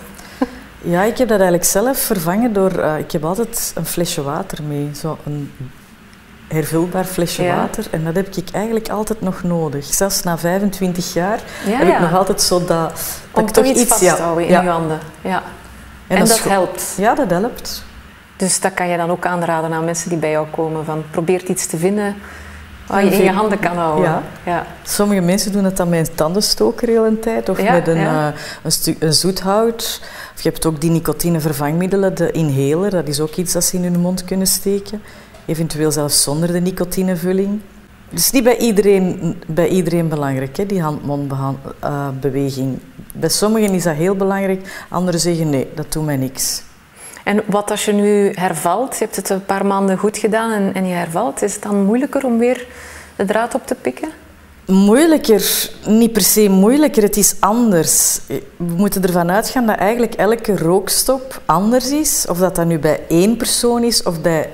Ja, 0.83 1.03
ik 1.03 1.19
heb 1.19 1.29
dat 1.29 1.41
eigenlijk 1.41 1.71
zelf 1.71 1.99
vervangen 1.99 2.53
door... 2.53 2.79
Uh, 2.79 2.99
ik 2.99 3.13
heb 3.13 3.25
altijd 3.25 3.73
een 3.75 3.85
flesje 3.85 4.23
water 4.23 4.63
mee. 4.63 4.91
Zo 4.95 5.19
een 5.27 5.53
hervulbaar 6.53 7.05
flesje 7.05 7.47
water. 7.47 7.87
En 7.91 8.05
dat 8.05 8.15
heb 8.15 8.37
ik 8.37 8.51
eigenlijk 8.53 8.89
altijd 8.89 9.21
nog 9.21 9.43
nodig. 9.43 9.85
Zelfs 9.85 10.23
na 10.23 10.39
25 10.39 11.13
jaar 11.13 11.41
heb 11.65 11.89
ik 11.89 12.01
nog 12.01 12.15
altijd 12.15 12.43
zo 12.43 12.59
dat... 12.59 12.69
dat 12.69 12.93
Om 13.33 13.43
ik 13.43 13.51
toch 13.51 13.65
iets 13.65 13.85
vasthouden 13.85 14.47
in 14.47 14.63
je 14.63 14.69
handen. 14.69 14.99
Ja. 15.21 15.43
En, 16.07 16.17
en 16.17 16.19
dat, 16.19 16.29
dat 16.29 16.39
helpt. 16.39 16.95
Ja, 16.97 17.15
dat 17.15 17.31
helpt. 17.31 17.85
Dus 18.37 18.61
dat 18.61 18.75
kan 18.75 18.89
je 18.89 18.97
dan 18.97 19.11
ook 19.11 19.27
aanraden 19.27 19.73
aan 19.73 19.85
mensen 19.85 20.09
die 20.09 20.19
bij 20.19 20.31
jou 20.31 20.47
komen. 20.51 20.85
Van 20.85 21.05
probeer 21.11 21.45
iets 21.45 21.67
te 21.67 21.77
vinden 21.77 22.17
wat 22.87 23.03
je 23.03 23.11
in 23.11 23.25
je 23.25 23.31
handen 23.31 23.59
kan 23.59 23.77
houden. 23.77 24.11
Ja. 24.11 24.23
ja. 24.45 24.67
Sommige 24.83 25.21
mensen 25.21 25.53
doen 25.53 25.65
het 25.65 25.77
dan 25.77 25.89
met 25.89 26.09
een 26.09 26.15
tandenstoker 26.15 26.89
heel 26.89 27.07
een 27.07 27.21
tijd. 27.21 27.49
Of 27.49 27.63
met 27.63 27.89
een, 27.89 27.97
uh, 27.97 28.27
een, 28.63 28.97
een 28.99 29.13
zoethout. 29.13 30.01
Of 30.35 30.43
je 30.43 30.49
hebt 30.49 30.67
ook 30.67 30.81
die 30.81 30.91
nicotinevervangmiddelen, 30.91 32.15
de 32.15 32.31
inhaler. 32.31 32.91
Dat 32.91 33.09
is 33.09 33.21
ook 33.21 33.35
iets 33.35 33.53
dat 33.53 33.65
ze 33.65 33.77
in 33.77 33.83
hun 33.83 34.01
mond 34.01 34.25
kunnen 34.25 34.47
steken. 34.47 35.03
Eventueel 35.51 35.91
zelfs 35.91 36.23
zonder 36.23 36.53
de 36.53 36.61
nicotinevulling. 36.61 37.61
Dus 38.11 38.31
niet 38.31 38.45
bij 38.45 38.57
iedereen, 38.57 39.37
bij 39.47 39.69
iedereen 39.69 40.09
belangrijk, 40.09 40.57
hè, 40.57 40.67
die 40.67 40.83
hand-mond-beweging. 40.83 42.73
Uh, 42.73 42.79
bij 43.15 43.29
sommigen 43.29 43.75
is 43.75 43.83
dat 43.83 43.95
heel 43.95 44.15
belangrijk, 44.15 44.85
anderen 44.89 45.21
zeggen 45.21 45.51
nee, 45.51 45.69
dat 45.75 45.93
doet 45.93 46.05
mij 46.05 46.17
niks. 46.17 46.63
En 47.25 47.43
wat 47.47 47.71
als 47.71 47.85
je 47.85 47.93
nu 47.93 48.33
hervalt, 48.35 48.99
je 48.99 49.05
hebt 49.05 49.17
het 49.17 49.31
een 49.31 49.45
paar 49.45 49.67
maanden 49.67 49.99
goed 49.99 50.19
gedaan 50.19 50.53
en, 50.53 50.75
en 50.75 50.87
je 50.87 50.95
hervalt, 50.95 51.43
is 51.43 51.55
het 51.55 51.63
dan 51.63 51.85
moeilijker 51.85 52.25
om 52.25 52.39
weer 52.39 52.67
de 53.17 53.25
draad 53.25 53.55
op 53.55 53.67
te 53.67 53.75
pikken? 53.75 54.09
Moeilijker, 54.67 55.71
niet 55.87 56.13
per 56.13 56.23
se 56.23 56.49
moeilijker, 56.49 57.03
het 57.03 57.17
is 57.17 57.35
anders. 57.41 58.21
We 58.57 58.75
moeten 58.77 59.03
ervan 59.03 59.31
uitgaan 59.31 59.67
dat 59.67 59.77
eigenlijk 59.77 60.15
elke 60.15 60.57
rookstop 60.57 61.43
anders 61.45 61.91
is. 61.91 62.27
Of 62.29 62.39
dat 62.39 62.57
dat 62.57 62.67
nu 62.67 62.79
bij 62.79 63.01
één 63.09 63.37
persoon 63.37 63.83
is 63.83 64.03
of 64.03 64.21
bij 64.21 64.51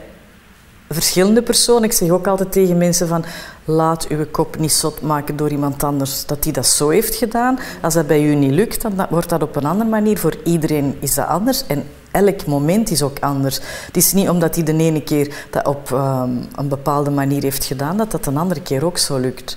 verschillende 0.89 1.43
personen. 1.43 1.83
Ik 1.83 1.93
zeg 1.93 2.11
ook 2.11 2.27
altijd 2.27 2.53
tegen 2.53 2.79
mensen 2.79 3.09
van 3.09 3.25
laat 3.65 4.07
uw 4.09 4.27
kop 4.31 4.59
niet 4.59 4.73
zot 4.73 5.01
maken 5.01 5.37
door 5.37 5.51
iemand 5.51 5.85
anders 5.85 6.27
dat 6.27 6.43
die 6.43 6.53
dat 6.53 6.67
zo 6.67 6.89
heeft 6.89 7.15
gedaan. 7.15 7.59
Als 7.83 7.95
dat 7.95 8.07
bij 8.07 8.23
u 8.23 8.35
niet 8.35 8.53
lukt, 8.53 8.83
dan 8.83 9.07
wordt 9.11 9.29
dat 9.29 9.43
op 9.43 9.57
een 9.57 9.65
andere 9.65 9.91
manier. 9.91 10.19
Voor 10.19 10.37
iedereen 10.45 10.97
is 11.01 11.15
dat 11.15 11.27
anders 11.27 11.67
en 11.67 11.85
elk 12.11 12.47
moment 12.47 12.91
is 12.91 13.03
ook 13.03 13.19
anders. 13.21 13.61
Het 13.87 13.97
is 13.97 14.13
niet 14.13 14.29
omdat 14.29 14.55
hij 14.55 14.65
de 14.65 14.77
ene 14.77 15.03
keer 15.03 15.35
dat 15.51 15.67
op 15.67 15.91
um, 15.91 16.47
een 16.55 16.69
bepaalde 16.69 17.11
manier 17.11 17.43
heeft 17.43 17.65
gedaan, 17.65 17.97
dat 17.97 18.11
dat 18.11 18.27
een 18.27 18.37
andere 18.37 18.63
keer 18.63 18.85
ook 18.85 18.99
zo 18.99 19.19
lukt. 19.19 19.57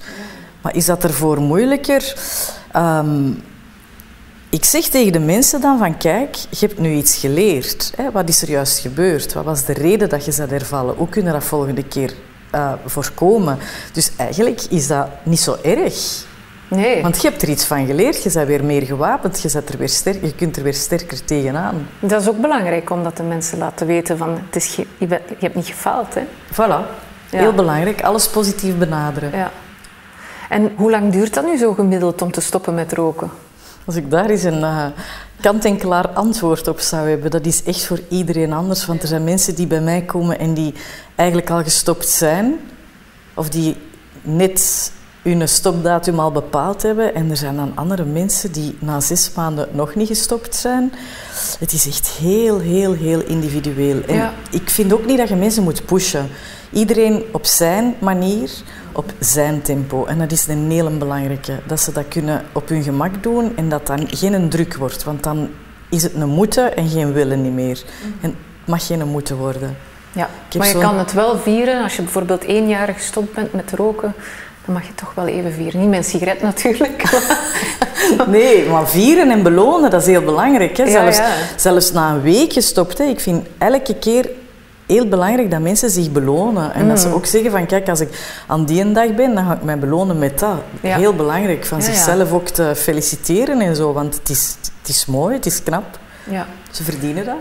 Maar 0.61 0.75
is 0.75 0.85
dat 0.85 1.03
ervoor 1.03 1.41
moeilijker? 1.41 2.15
Um, 2.75 3.43
ik 4.49 4.65
zeg 4.65 4.83
tegen 4.83 5.11
de 5.11 5.19
mensen 5.19 5.61
dan 5.61 5.77
van 5.77 5.97
kijk, 5.97 6.35
je 6.35 6.65
hebt 6.65 6.79
nu 6.79 6.91
iets 6.93 7.17
geleerd. 7.17 7.93
Hè? 7.95 8.11
Wat 8.11 8.29
is 8.29 8.41
er 8.41 8.49
juist 8.49 8.79
gebeurd? 8.79 9.33
Wat 9.33 9.43
was 9.43 9.65
de 9.65 9.73
reden 9.73 10.09
dat 10.09 10.25
je 10.25 10.31
zat 10.31 10.49
hervallen? 10.49 10.95
Hoe 10.95 11.09
kunnen 11.09 11.33
we 11.33 11.39
dat 11.39 11.47
volgende 11.47 11.83
keer 11.83 12.13
uh, 12.55 12.73
voorkomen? 12.85 13.57
Dus 13.93 14.11
eigenlijk 14.15 14.61
is 14.69 14.87
dat 14.87 15.07
niet 15.23 15.39
zo 15.39 15.57
erg. 15.63 16.27
Nee. 16.67 17.01
Want 17.01 17.21
je 17.21 17.29
hebt 17.29 17.41
er 17.41 17.49
iets 17.49 17.65
van 17.65 17.85
geleerd, 17.85 18.23
je 18.23 18.31
bent 18.33 18.47
weer 18.47 18.63
meer 18.63 18.81
gewapend, 18.81 19.41
je, 19.41 19.61
er 19.65 19.77
weer 19.77 19.89
sterk, 19.89 20.21
je 20.21 20.35
kunt 20.35 20.57
er 20.57 20.63
weer 20.63 20.73
sterker 20.73 21.25
tegenaan. 21.25 21.87
Dat 21.99 22.21
is 22.21 22.27
ook 22.27 22.41
belangrijk 22.41 22.89
om 22.89 23.03
dat 23.03 23.17
de 23.17 23.23
mensen 23.23 23.57
laten 23.57 23.87
weten 23.87 24.17
van 24.17 24.29
het 24.45 24.55
is 24.55 24.75
je, 24.75 24.85
je, 24.97 25.07
hebt 25.39 25.55
niet 25.55 25.67
gefaald. 25.67 26.13
Hè? 26.13 26.21
Voilà, 26.53 26.89
heel 27.29 27.53
belangrijk, 27.53 28.01
alles 28.01 28.27
positief 28.27 28.77
benaderen. 28.77 29.31
Ja. 29.31 29.51
En 30.49 30.71
hoe 30.75 30.91
lang 30.91 31.11
duurt 31.11 31.33
dat 31.33 31.45
nu 31.45 31.57
zo 31.57 31.73
gemiddeld 31.73 32.21
om 32.21 32.31
te 32.31 32.41
stoppen 32.41 32.73
met 32.73 32.93
roken? 32.93 33.31
Als 33.89 33.97
ik 33.97 34.11
daar 34.11 34.29
eens 34.29 34.43
een 34.43 34.59
uh, 34.59 34.85
kant-en-klaar 35.41 36.09
antwoord 36.09 36.67
op 36.67 36.79
zou 36.79 37.09
hebben, 37.09 37.31
dat 37.31 37.45
is 37.45 37.63
echt 37.63 37.85
voor 37.85 37.99
iedereen 38.09 38.53
anders. 38.53 38.85
Want 38.85 39.01
er 39.01 39.07
zijn 39.07 39.23
mensen 39.23 39.55
die 39.55 39.67
bij 39.67 39.81
mij 39.81 40.01
komen 40.01 40.39
en 40.39 40.53
die 40.53 40.73
eigenlijk 41.15 41.49
al 41.49 41.63
gestopt 41.63 42.07
zijn, 42.07 42.55
of 43.33 43.49
die 43.49 43.75
net 44.21 44.91
hun 45.21 45.47
stopdatum 45.47 46.19
al 46.19 46.31
bepaald 46.31 46.81
hebben. 46.81 47.15
En 47.15 47.29
er 47.29 47.37
zijn 47.37 47.55
dan 47.55 47.71
andere 47.75 48.05
mensen 48.05 48.51
die 48.51 48.77
na 48.79 48.99
zes 48.99 49.31
maanden 49.35 49.67
nog 49.71 49.95
niet 49.95 50.07
gestopt 50.07 50.55
zijn. 50.55 50.93
Het 51.59 51.73
is 51.73 51.87
echt 51.87 52.07
heel, 52.07 52.59
heel, 52.59 52.93
heel 52.93 53.21
individueel. 53.21 54.01
En 54.07 54.29
ik 54.51 54.69
vind 54.69 54.93
ook 54.93 55.05
niet 55.05 55.17
dat 55.17 55.29
je 55.29 55.35
mensen 55.35 55.63
moet 55.63 55.85
pushen. 55.85 56.29
Iedereen 56.71 57.23
op 57.31 57.45
zijn 57.45 57.95
manier, 57.99 58.51
op 58.91 59.13
zijn 59.19 59.61
tempo. 59.61 60.05
En 60.05 60.17
dat 60.17 60.31
is 60.31 60.47
een 60.47 60.71
hele 60.71 60.89
belangrijke. 60.89 61.59
Dat 61.65 61.79
ze 61.79 61.91
dat 61.91 62.07
kunnen 62.07 62.43
op 62.53 62.69
hun 62.69 62.83
gemak 62.83 63.23
doen 63.23 63.57
en 63.57 63.69
dat 63.69 63.87
dan 63.87 64.07
geen 64.09 64.49
druk 64.49 64.75
wordt. 64.75 65.03
Want 65.03 65.23
dan 65.23 65.49
is 65.89 66.03
het 66.03 66.13
een 66.13 66.29
moeten 66.29 66.75
en 66.75 66.89
geen 66.89 67.13
willen 67.13 67.41
niet 67.41 67.53
meer. 67.53 67.83
En 68.21 68.29
het 68.29 68.67
mag 68.67 68.85
geen 68.85 69.07
moeten 69.07 69.37
worden. 69.37 69.77
Ja, 70.11 70.29
maar 70.57 70.67
je 70.67 70.77
kan 70.77 70.97
het 70.97 71.13
wel 71.13 71.37
vieren 71.37 71.83
als 71.83 71.95
je 71.95 72.01
bijvoorbeeld 72.01 72.45
één 72.45 72.67
jaar 72.67 72.87
gestopt 72.87 73.33
bent 73.33 73.53
met 73.53 73.71
roken 73.71 74.13
dan 74.69 74.77
mag 74.77 74.87
je 74.87 74.95
toch 74.95 75.13
wel 75.13 75.27
even 75.27 75.53
vieren. 75.53 75.79
Niet 75.79 75.89
met 75.89 75.97
een 75.97 76.03
sigaret 76.03 76.41
natuurlijk. 76.41 77.03
nee, 78.27 78.65
maar 78.65 78.89
vieren 78.89 79.31
en 79.31 79.43
belonen, 79.43 79.89
dat 79.89 80.01
is 80.01 80.07
heel 80.07 80.21
belangrijk. 80.21 80.77
Hè? 80.77 80.91
Zelfs, 80.91 81.19
zelfs 81.55 81.91
na 81.91 82.11
een 82.11 82.21
week 82.21 82.53
gestopt. 82.53 82.97
Hè? 82.97 83.03
Ik 83.03 83.19
vind 83.19 83.47
elke 83.57 83.95
keer 83.95 84.29
heel 84.93 85.07
belangrijk 85.07 85.51
dat 85.51 85.59
mensen 85.59 85.89
zich 85.89 86.11
belonen. 86.11 86.73
En 86.73 86.87
dat 86.87 86.99
ze 86.99 87.07
mm. 87.07 87.13
ook 87.13 87.25
zeggen 87.25 87.51
van, 87.51 87.65
kijk, 87.65 87.89
als 87.89 87.99
ik 87.99 88.41
aan 88.47 88.65
die 88.65 88.81
een 88.81 88.93
dag 88.93 89.15
ben, 89.15 89.35
dan 89.35 89.45
ga 89.45 89.53
ik 89.53 89.63
mij 89.63 89.79
belonen 89.79 90.19
met 90.19 90.39
dat. 90.39 90.57
Heel 90.81 91.13
belangrijk, 91.13 91.65
van 91.65 91.81
zichzelf 91.81 92.31
ook 92.31 92.47
te 92.47 92.73
feliciteren 92.75 93.61
en 93.61 93.75
zo. 93.75 93.93
Want 93.93 94.15
het 94.15 94.29
is, 94.29 94.55
het 94.81 94.89
is 94.89 95.05
mooi, 95.05 95.35
het 95.35 95.45
is 95.45 95.63
knap. 95.63 95.99
Ja. 96.29 96.47
Ze 96.71 96.83
verdienen 96.83 97.25
dat. 97.25 97.37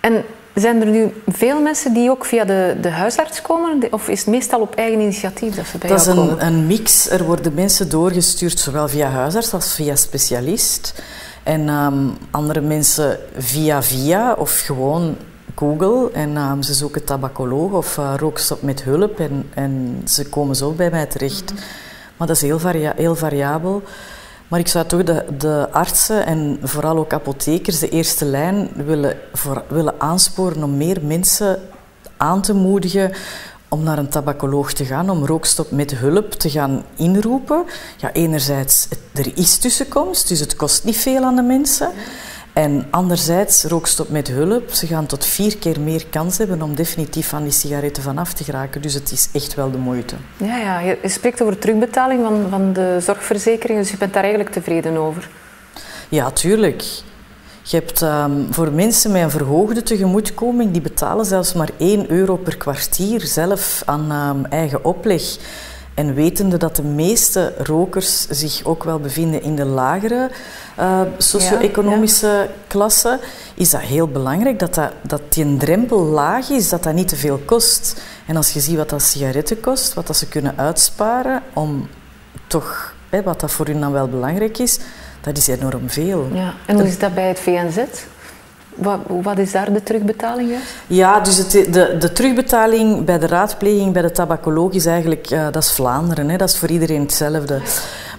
En 0.00 0.24
zijn 0.54 0.80
er 0.80 0.86
nu 0.86 1.12
veel 1.26 1.60
mensen 1.60 1.92
die 1.92 2.10
ook 2.10 2.24
via 2.24 2.44
de, 2.44 2.76
de 2.80 2.90
huisarts 2.90 3.42
komen? 3.42 3.82
Of 3.90 4.08
is 4.08 4.18
het 4.18 4.28
meestal 4.28 4.60
op 4.60 4.74
eigen 4.74 5.00
initiatief 5.00 5.54
dat 5.54 5.66
ze 5.66 5.78
bij 5.78 5.88
dat 5.88 6.04
jou 6.04 6.16
komen? 6.16 6.38
Dat 6.38 6.48
is 6.48 6.54
een, 6.54 6.66
mix. 6.66 7.10
Er 7.10 7.24
worden 7.24 7.54
mensen 7.54 7.88
doorgestuurd, 7.88 8.58
zowel 8.58 8.88
via 8.88 9.08
huisarts 9.08 9.52
als 9.52 9.74
via 9.74 9.96
specialist. 9.96 11.02
En 11.42 11.68
ehm, 11.68 12.08
andere 12.30 12.60
mensen 12.60 13.18
via 13.36 13.82
via 13.82 14.32
of 14.32 14.60
gewoon 14.60 15.16
Google. 15.54 16.10
En 16.12 16.36
ehm, 16.36 16.62
ze 16.62 16.74
zoeken 16.74 17.04
tabacoloog 17.04 17.72
of 17.72 17.96
uh, 17.96 18.14
rookstop 18.16 18.62
met 18.62 18.82
hulp. 18.82 19.18
En, 19.18 19.48
en 19.54 20.02
ze 20.04 20.28
komen 20.28 20.56
zo 20.56 20.72
bij 20.72 20.90
mij 20.90 21.06
terecht. 21.06 21.52
Mhm. 21.52 21.62
Maar 22.16 22.26
dat 22.26 22.36
is 22.36 22.42
heel, 22.42 22.58
varia 22.58 22.92
heel 22.96 23.14
variabel. 23.14 23.82
Maar 24.48 24.60
ik 24.60 24.68
zou 24.68 24.86
toch 24.86 25.02
de, 25.02 25.24
de, 25.38 25.68
artsen 25.70 26.26
en 26.26 26.58
vooral 26.62 26.98
ook 26.98 27.12
apothekers 27.12 27.78
de 27.78 27.88
eerste 27.88 28.24
lijn 28.24 28.68
willen, 28.74 29.16
voor, 29.32 29.62
willen 29.68 30.00
aansporen 30.00 30.62
om 30.62 30.76
meer 30.76 30.98
mensen 31.02 31.60
aan 32.16 32.42
te 32.42 32.54
moedigen 32.54 33.12
om 33.68 33.82
naar 33.82 33.98
een 33.98 34.08
tabacoloog 34.08 34.72
te 34.72 34.84
gaan, 34.84 35.10
om 35.10 35.26
rookstop 35.26 35.70
met 35.70 35.90
hulp 35.90 36.32
te 36.32 36.50
gaan 36.50 36.84
inroepen. 36.96 37.64
Ja, 37.96 38.12
enerzijds, 38.12 38.88
er 39.12 39.38
is 39.38 39.58
tussenkomst, 39.58 40.28
dus 40.28 40.40
het 40.40 40.56
kost 40.56 40.84
niet 40.84 40.96
veel 40.96 41.22
aan 41.22 41.36
de 41.36 41.42
mensen. 41.42 41.90
En 42.52 42.86
anderzijds, 42.90 43.64
rookstop 43.64 44.08
met 44.08 44.28
hulp. 44.28 44.70
Ze 44.70 44.86
gaan 44.86 45.06
tot 45.06 45.24
vier 45.24 45.56
keer 45.58 45.80
meer 45.80 46.06
kans 46.10 46.38
hebben 46.38 46.62
om 46.62 46.74
definitief 46.74 47.28
van 47.28 47.42
die 47.42 47.52
sigaretten 47.52 48.02
vanaf 48.02 48.32
te 48.32 48.44
geraken. 48.44 48.82
Dus 48.82 48.94
het 48.94 49.12
is 49.12 49.28
echt 49.32 49.54
wel 49.54 49.70
de 49.70 49.78
moeite. 49.78 50.14
Ja, 50.36 50.58
ja. 50.58 50.78
je 50.80 50.98
spreekt 51.02 51.42
over 51.42 51.58
terugbetaling 51.58 52.24
van, 52.24 52.46
van 52.50 52.72
de 52.72 52.98
zorgverzekering, 53.00 53.78
dus 53.78 53.90
je 53.90 53.96
bent 53.96 54.12
daar 54.12 54.22
eigenlijk 54.22 54.52
tevreden 54.52 54.96
over? 54.96 55.28
Ja, 56.08 56.30
tuurlijk. 56.30 56.82
Je 57.62 57.76
hebt 57.76 58.02
ehm, 58.02 58.32
voor 58.50 58.72
mensen 58.72 59.12
met 59.12 59.22
een 59.22 59.30
verhoogde 59.30 59.82
tegemoetkoming, 59.82 60.72
die 60.72 60.80
betalen 60.80 61.24
zelfs 61.24 61.52
maar 61.52 61.70
1 61.78 62.10
euro 62.10 62.36
per 62.36 62.56
kwartier 62.56 63.20
zelf 63.20 63.82
aan 63.84 64.10
ehm, 64.10 64.44
eigen 64.44 64.84
opleg. 64.84 65.22
En 65.94 66.14
wetende 66.14 66.56
dat 66.56 66.76
de 66.76 66.82
meeste 66.82 67.52
rokers 67.58 68.28
zich 68.28 68.64
ook 68.64 68.84
wel 68.84 68.98
bevinden 68.98 69.42
in 69.42 69.56
de 69.56 69.64
lagere 69.64 70.30
uh, 70.78 71.00
socio-economische 71.18 72.48
klasse, 72.66 73.20
is 73.54 73.70
dat 73.70 73.80
heel 73.80 74.08
belangrijk 74.08 74.58
dat, 74.58 74.74
dat, 74.74 74.92
dat 75.02 75.22
die 75.28 75.56
drempel 75.56 76.00
laag 76.00 76.50
is, 76.50 76.68
dat 76.68 76.82
dat 76.82 76.94
niet 76.94 77.08
te 77.08 77.16
veel 77.16 77.40
kost. 77.44 78.02
En 78.26 78.36
als 78.36 78.50
je 78.50 78.60
ziet 78.60 78.76
wat 78.76 78.88
dat 78.88 79.02
sigaretten 79.02 79.60
kost, 79.60 79.94
wat 79.94 80.06
dat 80.06 80.16
ze 80.16 80.28
kunnen 80.28 80.58
uitsparen 80.58 81.42
om 81.52 81.88
toch, 82.46 82.94
hè, 83.08 83.22
wat 83.22 83.40
dat 83.40 83.50
voor 83.50 83.66
hun 83.66 83.80
dan 83.80 83.92
wel 83.92 84.08
belangrijk 84.08 84.58
is, 84.58 84.78
dat 85.20 85.36
is 85.36 85.46
enorm 85.46 85.90
veel. 85.90 86.28
Ja. 86.32 86.54
En 86.66 86.74
hoe 86.74 86.86
is 86.86 86.98
dat 86.98 87.14
bij 87.14 87.28
het 87.28 87.38
VNZ? 87.38 87.78
Wat, 88.82 88.98
wat, 89.22 89.38
is 89.38 89.52
daar 89.52 89.72
de 89.72 89.82
terugbetaling? 89.82 90.50
Ja, 90.86 91.20
dus 91.20 91.36
het, 91.36 91.50
de, 91.50 91.96
de, 91.98 92.12
terugbetaling 92.12 93.04
bij 93.04 93.18
de 93.18 93.26
raadpleging 93.26 93.92
bij 93.92 94.02
de 94.02 94.10
tabacoloog 94.10 94.72
is 94.72 94.86
eigenlijk, 94.86 95.30
uh, 95.30 95.44
dat 95.50 95.62
is 95.62 95.72
Vlaanderen, 95.72 96.28
hè, 96.28 96.36
dat 96.36 96.48
is 96.48 96.58
voor 96.58 96.68
iedereen 96.68 97.00
hetzelfde. 97.00 97.60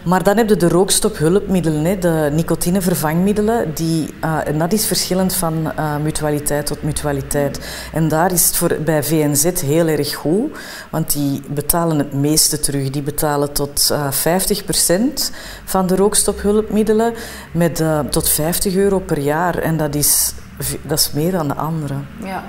Maar 0.03 0.23
dan 0.23 0.37
heb 0.37 0.49
je 0.49 0.55
de 0.55 0.67
rookstophulpmiddelen, 0.67 1.99
de 1.99 2.29
nicotinevervangmiddelen, 2.33 3.73
die, 3.73 4.13
uh, 4.23 4.47
en 4.47 4.57
dat 4.57 4.73
is 4.73 4.85
verschillend 4.85 5.33
van 5.33 5.71
uh, 5.79 5.97
mutualiteit 5.97 6.65
tot 6.65 6.83
mutualiteit. 6.83 7.59
En 7.93 8.07
daar 8.07 8.31
is 8.31 8.45
het 8.45 8.55
voor, 8.55 8.77
bij 8.85 9.03
VNZ 9.03 9.61
heel 9.61 9.87
erg 9.87 10.15
goed, 10.15 10.57
want 10.89 11.13
die 11.13 11.41
betalen 11.49 11.97
het 11.97 12.13
meeste 12.13 12.59
terug. 12.59 12.89
Die 12.89 13.01
betalen 13.01 13.53
tot 13.53 13.89
uh, 13.91 14.11
50% 14.11 15.33
van 15.65 15.87
de 15.87 15.95
rookstophulpmiddelen 15.95 17.13
met 17.51 17.83
tot 18.09 18.29
50 18.29 18.75
euro 18.75 18.99
per 18.99 19.19
jaar. 19.19 19.57
En 19.57 19.77
dat 19.77 19.95
is 19.95 20.33
dat 20.81 20.99
is 20.99 21.11
meer 21.11 21.31
dan 21.31 21.47
de 21.47 21.55
anderen. 21.55 22.07
Ja. 22.23 22.43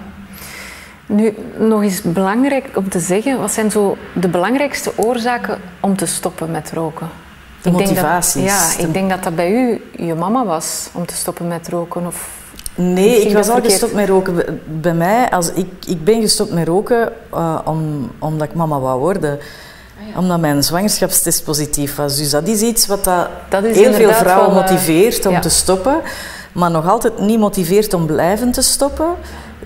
Nu, 1.07 1.35
nog 1.59 1.83
eens 1.83 2.03
belangrijk 2.03 2.71
om 2.75 2.89
te 2.89 3.01
zeggen, 3.01 3.41
wat 3.41 3.51
zijn 3.51 3.71
zo 3.71 3.97
de 4.13 4.29
belangrijkste 4.29 4.93
oorzaken 4.97 5.59
om 5.81 5.97
te 5.97 6.07
stoppen 6.07 6.51
met 6.51 6.71
roken? 6.73 7.09
De 7.63 7.71
motivaties. 7.71 8.43
ja, 8.43 8.85
ik 8.85 8.93
denk 8.93 9.11
dat 9.11 9.23
dat 9.23 9.35
bij 9.35 9.53
u 9.53 9.83
je 10.05 10.15
mama 10.15 10.45
was 10.45 10.89
om 10.93 11.07
te 11.07 11.15
stoppen 11.15 11.49
met 11.49 11.69
roken. 11.69 12.07
Of 12.07 12.29
nee, 12.75 13.21
ik 13.21 13.35
was 13.35 13.49
al 13.49 13.61
gestopt 13.63 13.95
met 13.95 14.09
roken. 14.09 14.61
Bij 14.81 14.95
mij, 14.95 15.31
als 15.31 15.53
ik, 15.53 15.67
ik 15.87 16.05
ben 16.05 16.21
gestopt 16.21 16.53
met 16.53 16.67
roken 16.67 17.13
uh, 17.35 17.59
om, 17.65 18.11
omdat 18.19 18.49
ik 18.49 18.55
mama 18.55 18.81
wou 18.81 19.01
worden. 19.01 19.39
Ah, 20.13 20.19
omdat 20.19 20.41
mijn 20.41 20.63
zwangerschapstest 20.63 21.45
positief 21.45 21.97
was. 21.97 22.17
Dus 22.17 22.31
dat 22.31 22.49
is 22.49 22.61
iets 22.61 22.87
wat 22.87 23.05
dat, 23.05 23.29
dat 23.49 23.65
heel 23.65 23.93
veel 23.93 24.13
vrouwen 24.13 24.49
eh, 24.49 24.55
motiveert 24.55 25.27
om 25.27 25.41
te 25.41 25.49
stoppen 25.49 26.01
maar 26.55 26.71
nog 26.71 26.89
altijd 26.89 27.19
niet 27.19 27.39
motiveert 27.39 27.95
om 27.95 28.07
blijven 28.07 28.53
te 28.53 28.63
stoppen. 28.63 29.15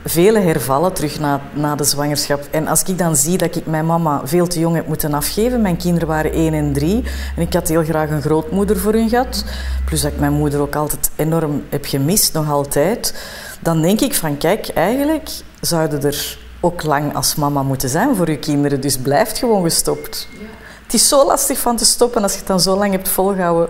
Vele 0.05 0.39
hervallen 0.39 0.93
terug 0.93 1.21
na, 1.21 1.41
na 1.53 1.75
de 1.75 1.85
zwangerschap. 1.85 2.49
En 2.51 2.67
als 2.67 2.83
ik 2.83 2.99
dan 2.99 3.17
zie 3.17 3.39
dat 3.39 3.57
ik 3.57 3.67
mijn 3.67 3.87
mama 3.87 4.21
veel 4.25 4.47
te 4.47 4.59
jong 4.59 4.75
heb 4.75 4.87
moeten 4.87 5.15
afgeven, 5.15 5.63
mijn 5.63 5.77
kinderen 5.77 6.09
waren 6.09 6.33
1 6.33 6.55
en 6.55 6.73
3 6.73 7.05
en 7.37 7.43
ik 7.43 7.53
had 7.53 7.69
heel 7.69 7.85
graag 7.85 8.11
een 8.11 8.23
grootmoeder 8.23 8.79
voor 8.79 8.93
hun 8.93 9.09
gehad, 9.09 9.45
plus 9.85 10.01
dat 10.01 10.13
ik 10.13 10.19
mijn 10.19 10.33
moeder 10.33 10.61
ook 10.61 10.75
altijd 10.75 11.11
enorm 11.17 11.65
heb 11.69 11.85
gemist, 11.87 12.33
nog 12.33 12.51
altijd, 12.51 13.15
dan 13.61 13.83
denk 13.83 14.01
ik 14.01 14.15
van 14.15 14.39
kijk, 14.39 14.69
eigenlijk 14.69 15.31
zouden 15.61 16.03
er 16.03 16.39
ook 16.61 16.83
lang 16.83 17.15
als 17.15 17.35
mama 17.35 17.63
moeten 17.63 17.89
zijn 17.89 18.17
voor 18.17 18.31
je 18.31 18.39
kinderen, 18.39 18.81
dus 18.81 18.99
blijft 18.99 19.39
gewoon 19.39 19.63
gestopt. 19.63 20.29
Ja. 20.33 20.47
Het 20.83 20.95
is 20.95 21.09
zo 21.09 21.27
lastig 21.27 21.59
van 21.59 21.77
te 21.77 21.85
stoppen 21.85 22.23
als 22.23 22.33
je 22.33 22.39
het 22.39 22.47
dan 22.47 22.61
zo 22.61 22.77
lang 22.77 22.93
hebt 22.93 23.09
volgehouden. 23.09 23.69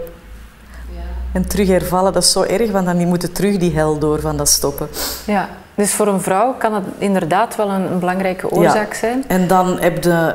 En 1.33 1.49
terug 1.49 1.69
hervallen, 1.69 2.13
dat 2.13 2.23
is 2.23 2.33
zo 2.33 2.43
erg, 2.43 2.71
want 2.71 2.87
dan 2.87 3.07
moeten 3.07 3.33
terug 3.33 3.57
die 3.57 3.75
hel 3.75 3.99
door 3.99 4.21
van 4.21 4.37
dat 4.37 4.49
stoppen. 4.49 4.89
Ja, 5.27 5.49
dus 5.75 5.93
voor 5.93 6.07
een 6.07 6.21
vrouw 6.21 6.55
kan 6.59 6.75
het 6.75 6.85
inderdaad 6.99 7.57
wel 7.57 7.71
een, 7.71 7.93
een 7.93 7.99
belangrijke 7.99 8.51
oorzaak 8.51 8.93
ja. 8.93 8.99
zijn. 8.99 9.25
En 9.27 9.47
dan 9.47 9.79
heb 9.81 10.05
je 10.05 10.35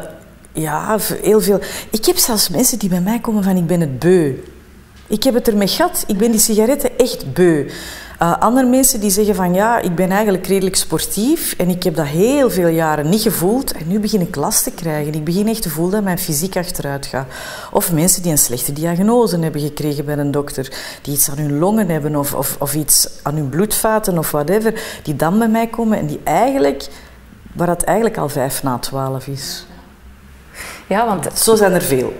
ja, 0.53 0.97
heel 1.21 1.41
veel... 1.41 1.59
Ik 1.89 2.05
heb 2.05 2.17
zelfs 2.17 2.49
mensen 2.49 2.79
die 2.79 2.89
bij 2.89 3.01
mij 3.01 3.19
komen 3.19 3.43
van 3.43 3.57
ik 3.57 3.67
ben 3.67 3.79
het 3.79 3.99
beu. 3.99 4.33
Ik 5.07 5.23
heb 5.23 5.33
het 5.33 5.47
ermee 5.47 5.67
gehad. 5.67 6.03
Ik 6.07 6.17
ben 6.17 6.31
die 6.31 6.39
sigaretten 6.39 6.97
echt 6.97 7.33
beu. 7.33 7.69
Uh, 8.23 8.37
andere 8.39 8.67
mensen 8.67 8.99
die 8.99 9.09
zeggen 9.09 9.35
van 9.35 9.53
ja, 9.53 9.79
ik 9.79 9.95
ben 9.95 10.11
eigenlijk 10.11 10.47
redelijk 10.47 10.75
sportief 10.75 11.53
en 11.57 11.69
ik 11.69 11.83
heb 11.83 11.95
dat 11.95 12.05
heel 12.05 12.49
veel 12.49 12.67
jaren 12.67 13.09
niet 13.09 13.21
gevoeld 13.21 13.71
en 13.71 13.87
nu 13.87 13.99
begin 13.99 14.21
ik 14.21 14.35
last 14.35 14.63
te 14.63 14.71
krijgen. 14.71 15.13
Ik 15.13 15.23
begin 15.23 15.47
echt 15.47 15.61
te 15.61 15.69
voelen 15.69 15.93
dat 15.93 16.03
mijn 16.03 16.17
fysiek 16.17 16.57
achteruit 16.57 17.05
gaat. 17.05 17.27
Of 17.71 17.91
mensen 17.91 18.21
die 18.21 18.31
een 18.31 18.37
slechte 18.37 18.73
diagnose 18.73 19.39
hebben 19.39 19.61
gekregen 19.61 20.05
bij 20.05 20.17
een 20.17 20.31
dokter, 20.31 20.73
die 21.01 21.13
iets 21.13 21.29
aan 21.29 21.37
hun 21.37 21.59
longen 21.59 21.89
hebben 21.89 22.15
of, 22.15 22.33
of, 22.33 22.55
of 22.59 22.75
iets 22.75 23.09
aan 23.21 23.35
hun 23.35 23.49
bloedvaten 23.49 24.17
of 24.17 24.31
whatever, 24.31 24.99
die 25.03 25.15
dan 25.15 25.39
bij 25.39 25.49
mij 25.49 25.67
komen 25.67 25.97
en 25.97 26.07
die 26.07 26.19
eigenlijk, 26.23 26.87
waar 27.53 27.69
het 27.69 27.83
eigenlijk 27.83 28.17
al 28.17 28.29
vijf 28.29 28.63
na 28.63 28.77
twaalf 28.77 29.27
is. 29.27 29.65
Ja, 30.87 31.05
want... 31.05 31.39
Zo 31.39 31.55
zijn 31.55 31.71
er 31.71 31.81
veel. 31.81 32.13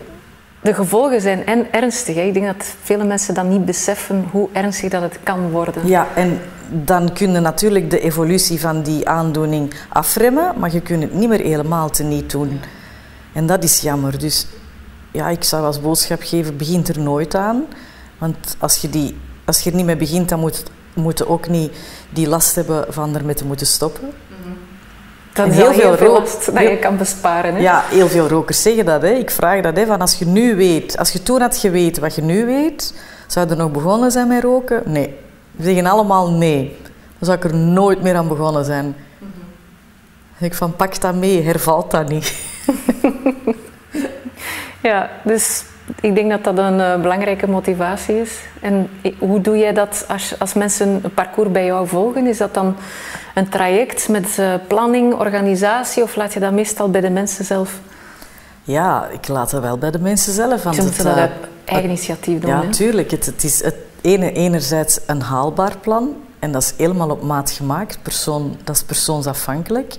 De 0.64 0.74
gevolgen 0.74 1.22
zijn 1.22 1.46
en 1.46 1.72
ernstig. 1.72 2.16
Ik 2.16 2.34
denk 2.34 2.46
dat 2.46 2.66
vele 2.82 3.04
mensen 3.04 3.34
dan 3.34 3.50
niet 3.50 3.66
beseffen 3.66 4.28
hoe 4.32 4.50
ernstig 4.52 4.90
dat 4.90 5.02
het 5.02 5.18
kan 5.24 5.50
worden. 5.50 5.88
Ja, 5.88 6.08
en 6.16 6.40
dan 6.70 7.14
kun 7.14 7.32
je 7.32 7.40
natuurlijk 7.40 7.90
de 7.90 8.00
evolutie 8.00 8.60
van 8.60 8.82
die 8.82 9.08
aandoening 9.08 9.74
afremmen, 9.90 10.54
maar 10.60 10.74
je 10.74 10.82
kunt 10.82 11.04
het 11.04 11.14
niet 11.14 11.30
meer 11.30 11.40
helemaal 11.40 11.90
teniet 11.90 12.32
doen. 12.32 12.60
En 13.34 13.46
dat 13.46 13.64
is 13.64 13.80
jammer. 13.80 14.20
Dus 14.20 14.48
ja, 15.12 15.30
ik 15.30 15.44
zou 15.44 15.66
als 15.66 15.82
boodschap 15.82 16.22
geven, 16.22 16.58
begint 16.58 16.88
er 16.88 17.00
nooit 17.00 17.36
aan. 17.36 17.66
Want 18.18 18.56
als 18.60 18.78
je, 18.78 18.90
die, 18.90 19.18
als 19.46 19.60
je 19.60 19.70
er 19.70 19.76
niet 19.76 19.86
mee 19.86 19.96
begint, 19.96 20.30
dan 20.30 20.40
moet, 20.40 20.64
moet 20.94 21.18
je 21.18 21.28
ook 21.28 21.48
niet 21.48 21.72
die 22.10 22.28
last 22.28 22.56
hebben 22.56 22.86
van 22.90 23.16
ermee 23.16 23.36
te 23.36 23.46
moeten 23.46 23.68
stoppen. 23.68 24.10
Dat 25.34 25.48
is 25.48 25.56
heel 25.56 25.74
veel 25.74 25.96
rookt 25.96 26.54
dat 26.54 26.64
je 26.64 26.78
kan 26.80 26.98
besparen. 26.98 27.54
Hè? 27.56 27.62
Ja, 27.62 27.84
heel 27.90 28.08
veel 28.08 28.28
rokers 28.28 28.62
zeggen 28.62 28.86
dat. 28.86 29.02
Hè. 29.02 29.10
Ik 29.10 29.32
vraag 29.32 29.62
dat. 29.62 29.76
Hè, 29.76 29.86
van 29.86 30.02
als 30.02 30.20
je 30.20 30.26
nu 30.26 30.56
weet, 30.56 30.98
als 30.98 31.12
je 31.12 31.24
toen 31.24 31.42
had 31.42 31.58
geweten 31.58 32.02
wat 32.02 32.16
je 32.16 32.22
nu 32.22 32.46
weet, 32.46 32.94
zou 33.28 33.46
je 33.46 33.52
er 33.52 33.58
nog 33.58 33.72
begonnen 33.72 34.12
zijn 34.12 34.28
met 34.28 34.44
roken? 34.44 34.82
Nee. 34.86 35.16
We 35.52 35.64
zeggen 35.64 35.86
allemaal 35.86 36.32
nee. 36.32 36.78
Dan 37.20 37.28
zou 37.30 37.38
ik 37.38 37.44
er 37.44 37.56
nooit 37.56 38.02
meer 38.02 38.16
aan 38.16 38.28
begonnen 38.28 38.66
zijn. 38.66 38.86
Mm 38.86 39.32
Ik 40.40 40.54
van 40.54 40.76
pak 40.76 41.02
dat 41.02 41.16
mee, 41.16 41.44
hervalt 41.44 41.92
dat 41.92 42.10
niet. 42.10 42.36
ja, 44.90 45.10
dus 45.24 45.64
ik 46.02 46.16
denk 46.16 46.30
dat 46.30 46.44
dat 46.44 46.58
een 46.58 46.80
uh, 46.80 47.02
belangrijke 47.02 47.48
motivatie 47.48 48.22
is. 48.22 48.40
En 48.62 48.90
hoe 49.18 49.42
doe 49.42 49.58
jij 49.58 49.74
dat 49.74 50.06
als, 50.08 50.40
als 50.40 50.54
mensen 50.54 51.00
een 51.04 51.14
parcours 51.14 51.52
bij 51.52 51.66
jou 51.66 51.88
volgen? 51.88 52.28
Is 52.28 52.38
dat 52.38 52.54
dan 52.54 52.76
een 53.34 53.50
traject 53.50 54.10
met 54.10 54.38
uh, 54.40 54.54
planning, 54.68 55.14
organisatie 55.14 56.04
of 56.04 56.16
laat 56.16 56.34
je 56.34 56.40
dat 56.40 56.52
meestal 56.52 56.90
bij 56.90 57.02
de 57.02 57.10
mensen 57.10 57.46
zelf? 57.46 57.80
Ja, 58.64 59.08
ik 59.08 59.28
laat 59.28 59.50
dat 59.50 59.62
wel 59.62 59.78
bij 59.78 59.92
de 59.92 60.00
mensen 60.00 60.34
zelf. 60.34 60.64
Want 60.64 60.76
Ze 60.76 60.82
moeten 60.82 61.04
dat 61.04 61.16
op 61.16 61.48
eigen 61.66 61.90
initiatief 61.90 62.40
doen. 62.40 62.50
Ja, 62.50 62.64
natuurlijk. 62.64 63.12
Het, 63.12 63.26
het, 63.26 63.44
is 63.44 63.64
het 63.64 63.76
ene, 64.02 64.32
enerzijds 64.32 65.00
een 65.06 65.22
haalbaar 65.22 65.78
plan 65.78 66.16
en 66.40 66.52
dat 66.52 66.62
is 66.62 66.74
helemaal 66.78 67.10
op 67.10 67.24
maat 67.24 67.52
gemaakt. 67.52 68.00
Persoon, 68.02 68.58
dat 68.64 68.76
is 68.76 68.84
persoonsafhankelijk. 68.84 69.96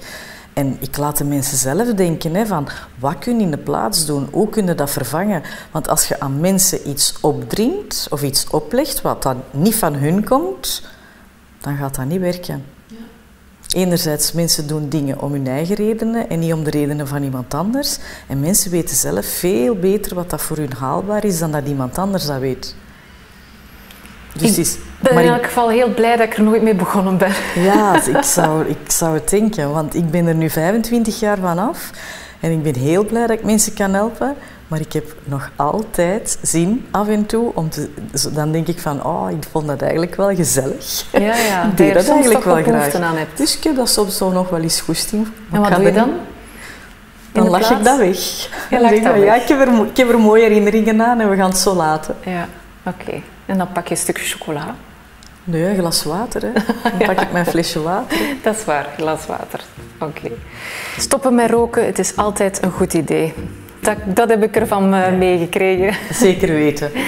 En 0.55 0.77
ik 0.81 0.97
laat 0.97 1.19
de 1.19 1.25
mensen 1.25 1.59
zelf 1.59 1.95
denken 1.95 2.35
hè, 2.35 2.47
van 2.47 2.69
wat 2.99 3.19
kun 3.19 3.37
je 3.37 3.43
in 3.43 3.51
de 3.51 3.59
plaats 3.59 4.07
doen, 4.07 4.29
hoe 4.31 4.49
kun 4.49 4.67
je 4.67 4.75
dat 4.75 4.91
vervangen. 4.91 5.43
Want 5.71 5.89
als 5.89 6.09
je 6.09 6.21
aan 6.21 6.41
mensen 6.41 6.89
iets 6.89 7.15
opdringt 7.21 8.07
of 8.11 8.23
iets 8.23 8.51
oplegt 8.51 9.03
wat 9.03 9.23
dan 9.23 9.43
niet 9.51 9.75
van 9.75 9.95
hun 9.95 10.25
komt, 10.25 10.83
dan 11.61 11.77
gaat 11.77 11.95
dat 11.95 12.05
niet 12.05 12.21
werken. 12.21 12.65
Ja. 12.87 12.97
Enerzijds, 13.69 14.33
mensen 14.33 14.67
doen 14.67 14.89
dingen 14.89 15.21
om 15.21 15.33
hun 15.33 15.47
eigen 15.47 15.75
redenen 15.75 16.29
en 16.29 16.39
niet 16.39 16.53
om 16.53 16.65
de 16.65 16.71
redenen 16.71 17.09
van 17.09 17.23
iemand 17.23 17.55
anders. 17.55 17.99
En 18.29 18.41
mensen 18.41 18.71
weten 18.71 18.97
zelf 18.97 19.27
veel 19.27 19.75
beter 19.75 20.15
wat 20.15 20.31
dat 20.31 20.43
voor 20.43 20.57
hun 20.57 20.73
haalbaar 20.73 21.25
is 21.25 21.39
dan 21.39 21.53
dat 21.53 21.67
iemand 21.67 21.99
anders 21.99 22.27
dat 22.27 22.41
weet. 22.41 22.75
Dus 24.37 24.59
ik 24.59 24.79
ben 25.05 25.19
in 25.19 25.33
elk 25.33 25.45
geval 25.45 25.69
heel 25.69 25.89
blij 25.89 26.17
dat 26.17 26.27
ik 26.27 26.37
er 26.37 26.43
nooit 26.43 26.63
mee 26.63 26.75
begonnen 26.75 27.17
ben. 27.17 27.33
Ja, 27.55 27.97
ik 28.17 28.23
zou, 28.23 28.67
ik 28.67 28.91
zou 28.91 29.15
het 29.15 29.29
denken, 29.29 29.73
want 29.73 29.95
ik 29.95 30.11
ben 30.11 30.27
er 30.27 30.35
nu 30.35 30.51
25 30.51 31.21
jaar 31.21 31.39
vanaf 31.39 31.91
en 32.41 32.51
ik 32.51 32.63
ben 32.63 32.75
heel 32.75 33.05
blij 33.05 33.27
dat 33.27 33.39
ik 33.39 33.45
mensen 33.45 33.75
kan 33.75 33.95
helpen. 33.95 34.37
Maar 34.69 34.81
ik 34.81 34.93
heb 34.93 35.15
nog 35.25 35.51
altijd 35.57 36.39
zin 36.43 36.87
af 36.91 37.09
en 37.09 37.27
toe 37.27 37.55
om 37.55 37.71
te. 37.71 37.89
Dan 38.33 38.53
denk 38.53 38.67
ik 38.67 38.81
van, 38.81 39.05
oh, 39.05 39.31
ik 39.31 39.45
vond 39.51 39.67
dat 39.67 39.83
eigenlijk 39.83 40.15
wel 40.15 40.35
gezellig. 40.35 41.05
Ja, 41.13 41.37
ja. 41.37 41.65
ik 41.69 41.77
deed 41.77 41.95
dat 41.95 42.09
eigenlijk 42.09 42.45
wel 42.45 42.63
graag. 42.63 42.95
Aan 42.95 43.17
hebt. 43.17 43.39
Dus 43.39 43.57
ik 43.57 43.65
heb 43.65 43.77
dat 43.77 43.89
soms 43.89 44.17
zo 44.17 44.31
nog 44.31 44.51
wel 44.51 44.61
eens 44.61 44.81
goesting. 44.81 45.29
En 45.53 45.61
wat 45.61 45.75
doe 45.75 45.85
je 45.85 45.93
dan? 45.93 46.11
Dan 47.33 47.49
lach 47.49 47.71
ik 47.71 47.85
dat 47.85 47.99
weg. 47.99 48.19
Je 48.71 48.79
dat 48.79 48.91
weg. 48.91 49.25
Ja, 49.25 49.35
ik 49.35 49.49
heb, 49.49 49.61
er, 49.61 49.87
ik 49.87 49.97
heb 49.97 50.09
er 50.09 50.19
mooie 50.19 50.43
herinneringen 50.43 51.03
aan 51.03 51.21
en 51.21 51.31
we 51.31 51.37
gaan 51.37 51.49
het 51.49 51.59
zo 51.59 51.75
laten. 51.75 52.17
Ja, 52.25 52.49
oké. 52.83 53.23
En 53.47 53.59
dan 53.59 53.73
pak 53.73 53.85
je 53.85 53.91
een 53.91 54.01
stukje 54.01 54.25
chocola. 54.25 54.75
Nee, 55.45 55.65
een 55.65 55.77
glas 55.77 56.05
water. 56.05 56.43
Hè. 56.43 56.53
Dan 56.99 57.07
pak 57.07 57.21
ik 57.21 57.33
mijn 57.33 57.47
flesje 57.47 57.83
water. 57.83 58.19
Dat 58.43 58.57
is 58.57 58.65
waar, 58.65 58.87
glas 58.97 59.27
water. 59.27 59.61
Oké. 59.99 60.31
Stoppen 60.99 61.35
met 61.35 61.51
roken, 61.51 61.87
het 61.87 61.99
is 61.99 62.17
altijd 62.17 62.63
een 62.63 62.71
goed 62.71 62.95
idee. 62.95 63.35
Dat, 63.81 63.97
dat 64.05 64.29
heb 64.29 64.43
ik 64.43 64.57
ervan 64.57 64.95
uh, 64.95 65.13
meegekregen. 65.13 66.15
Zeker 66.15 66.49
weten. 66.49 66.91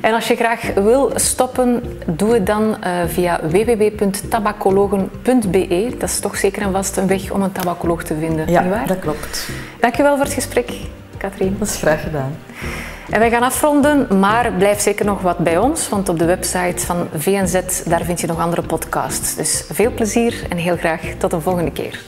En 0.00 0.14
als 0.14 0.28
je 0.28 0.36
graag 0.36 0.74
wil 0.74 1.10
stoppen, 1.14 1.82
doe 2.06 2.34
het 2.34 2.46
dan 2.46 2.76
uh, 2.84 3.00
via 3.06 3.40
www.tabacologen.be. 3.42 5.94
Dat 5.98 6.08
is 6.08 6.20
toch 6.20 6.36
zeker 6.36 6.62
en 6.62 6.72
vast 6.72 6.96
een 6.96 7.06
weg 7.06 7.30
om 7.30 7.42
een 7.42 7.52
tabacoloog 7.52 8.04
te 8.04 8.14
vinden. 8.18 8.50
Ja, 8.50 8.84
dat 8.86 8.98
klopt. 8.98 9.48
Dankjewel 9.80 10.16
voor 10.16 10.24
het 10.24 10.34
gesprek, 10.34 10.72
Katrien. 11.20 11.56
Dat 11.58 11.68
is 11.68 11.76
graag 11.76 12.02
gedaan. 12.02 12.36
En 13.10 13.18
wij 13.18 13.30
gaan 13.30 13.42
afronden, 13.42 14.18
maar 14.18 14.52
blijf 14.52 14.80
zeker 14.80 15.04
nog 15.04 15.20
wat 15.20 15.38
bij 15.38 15.58
ons, 15.58 15.88
want 15.88 16.08
op 16.08 16.18
de 16.18 16.24
website 16.24 16.86
van 16.86 17.08
VNZ 17.16 17.60
daar 17.86 18.04
vind 18.04 18.20
je 18.20 18.26
nog 18.26 18.38
andere 18.38 18.62
podcasts. 18.62 19.34
Dus 19.34 19.64
veel 19.72 19.92
plezier 19.92 20.46
en 20.48 20.56
heel 20.56 20.76
graag 20.76 21.00
tot 21.18 21.32
een 21.32 21.42
volgende 21.42 21.72
keer. 21.72 22.00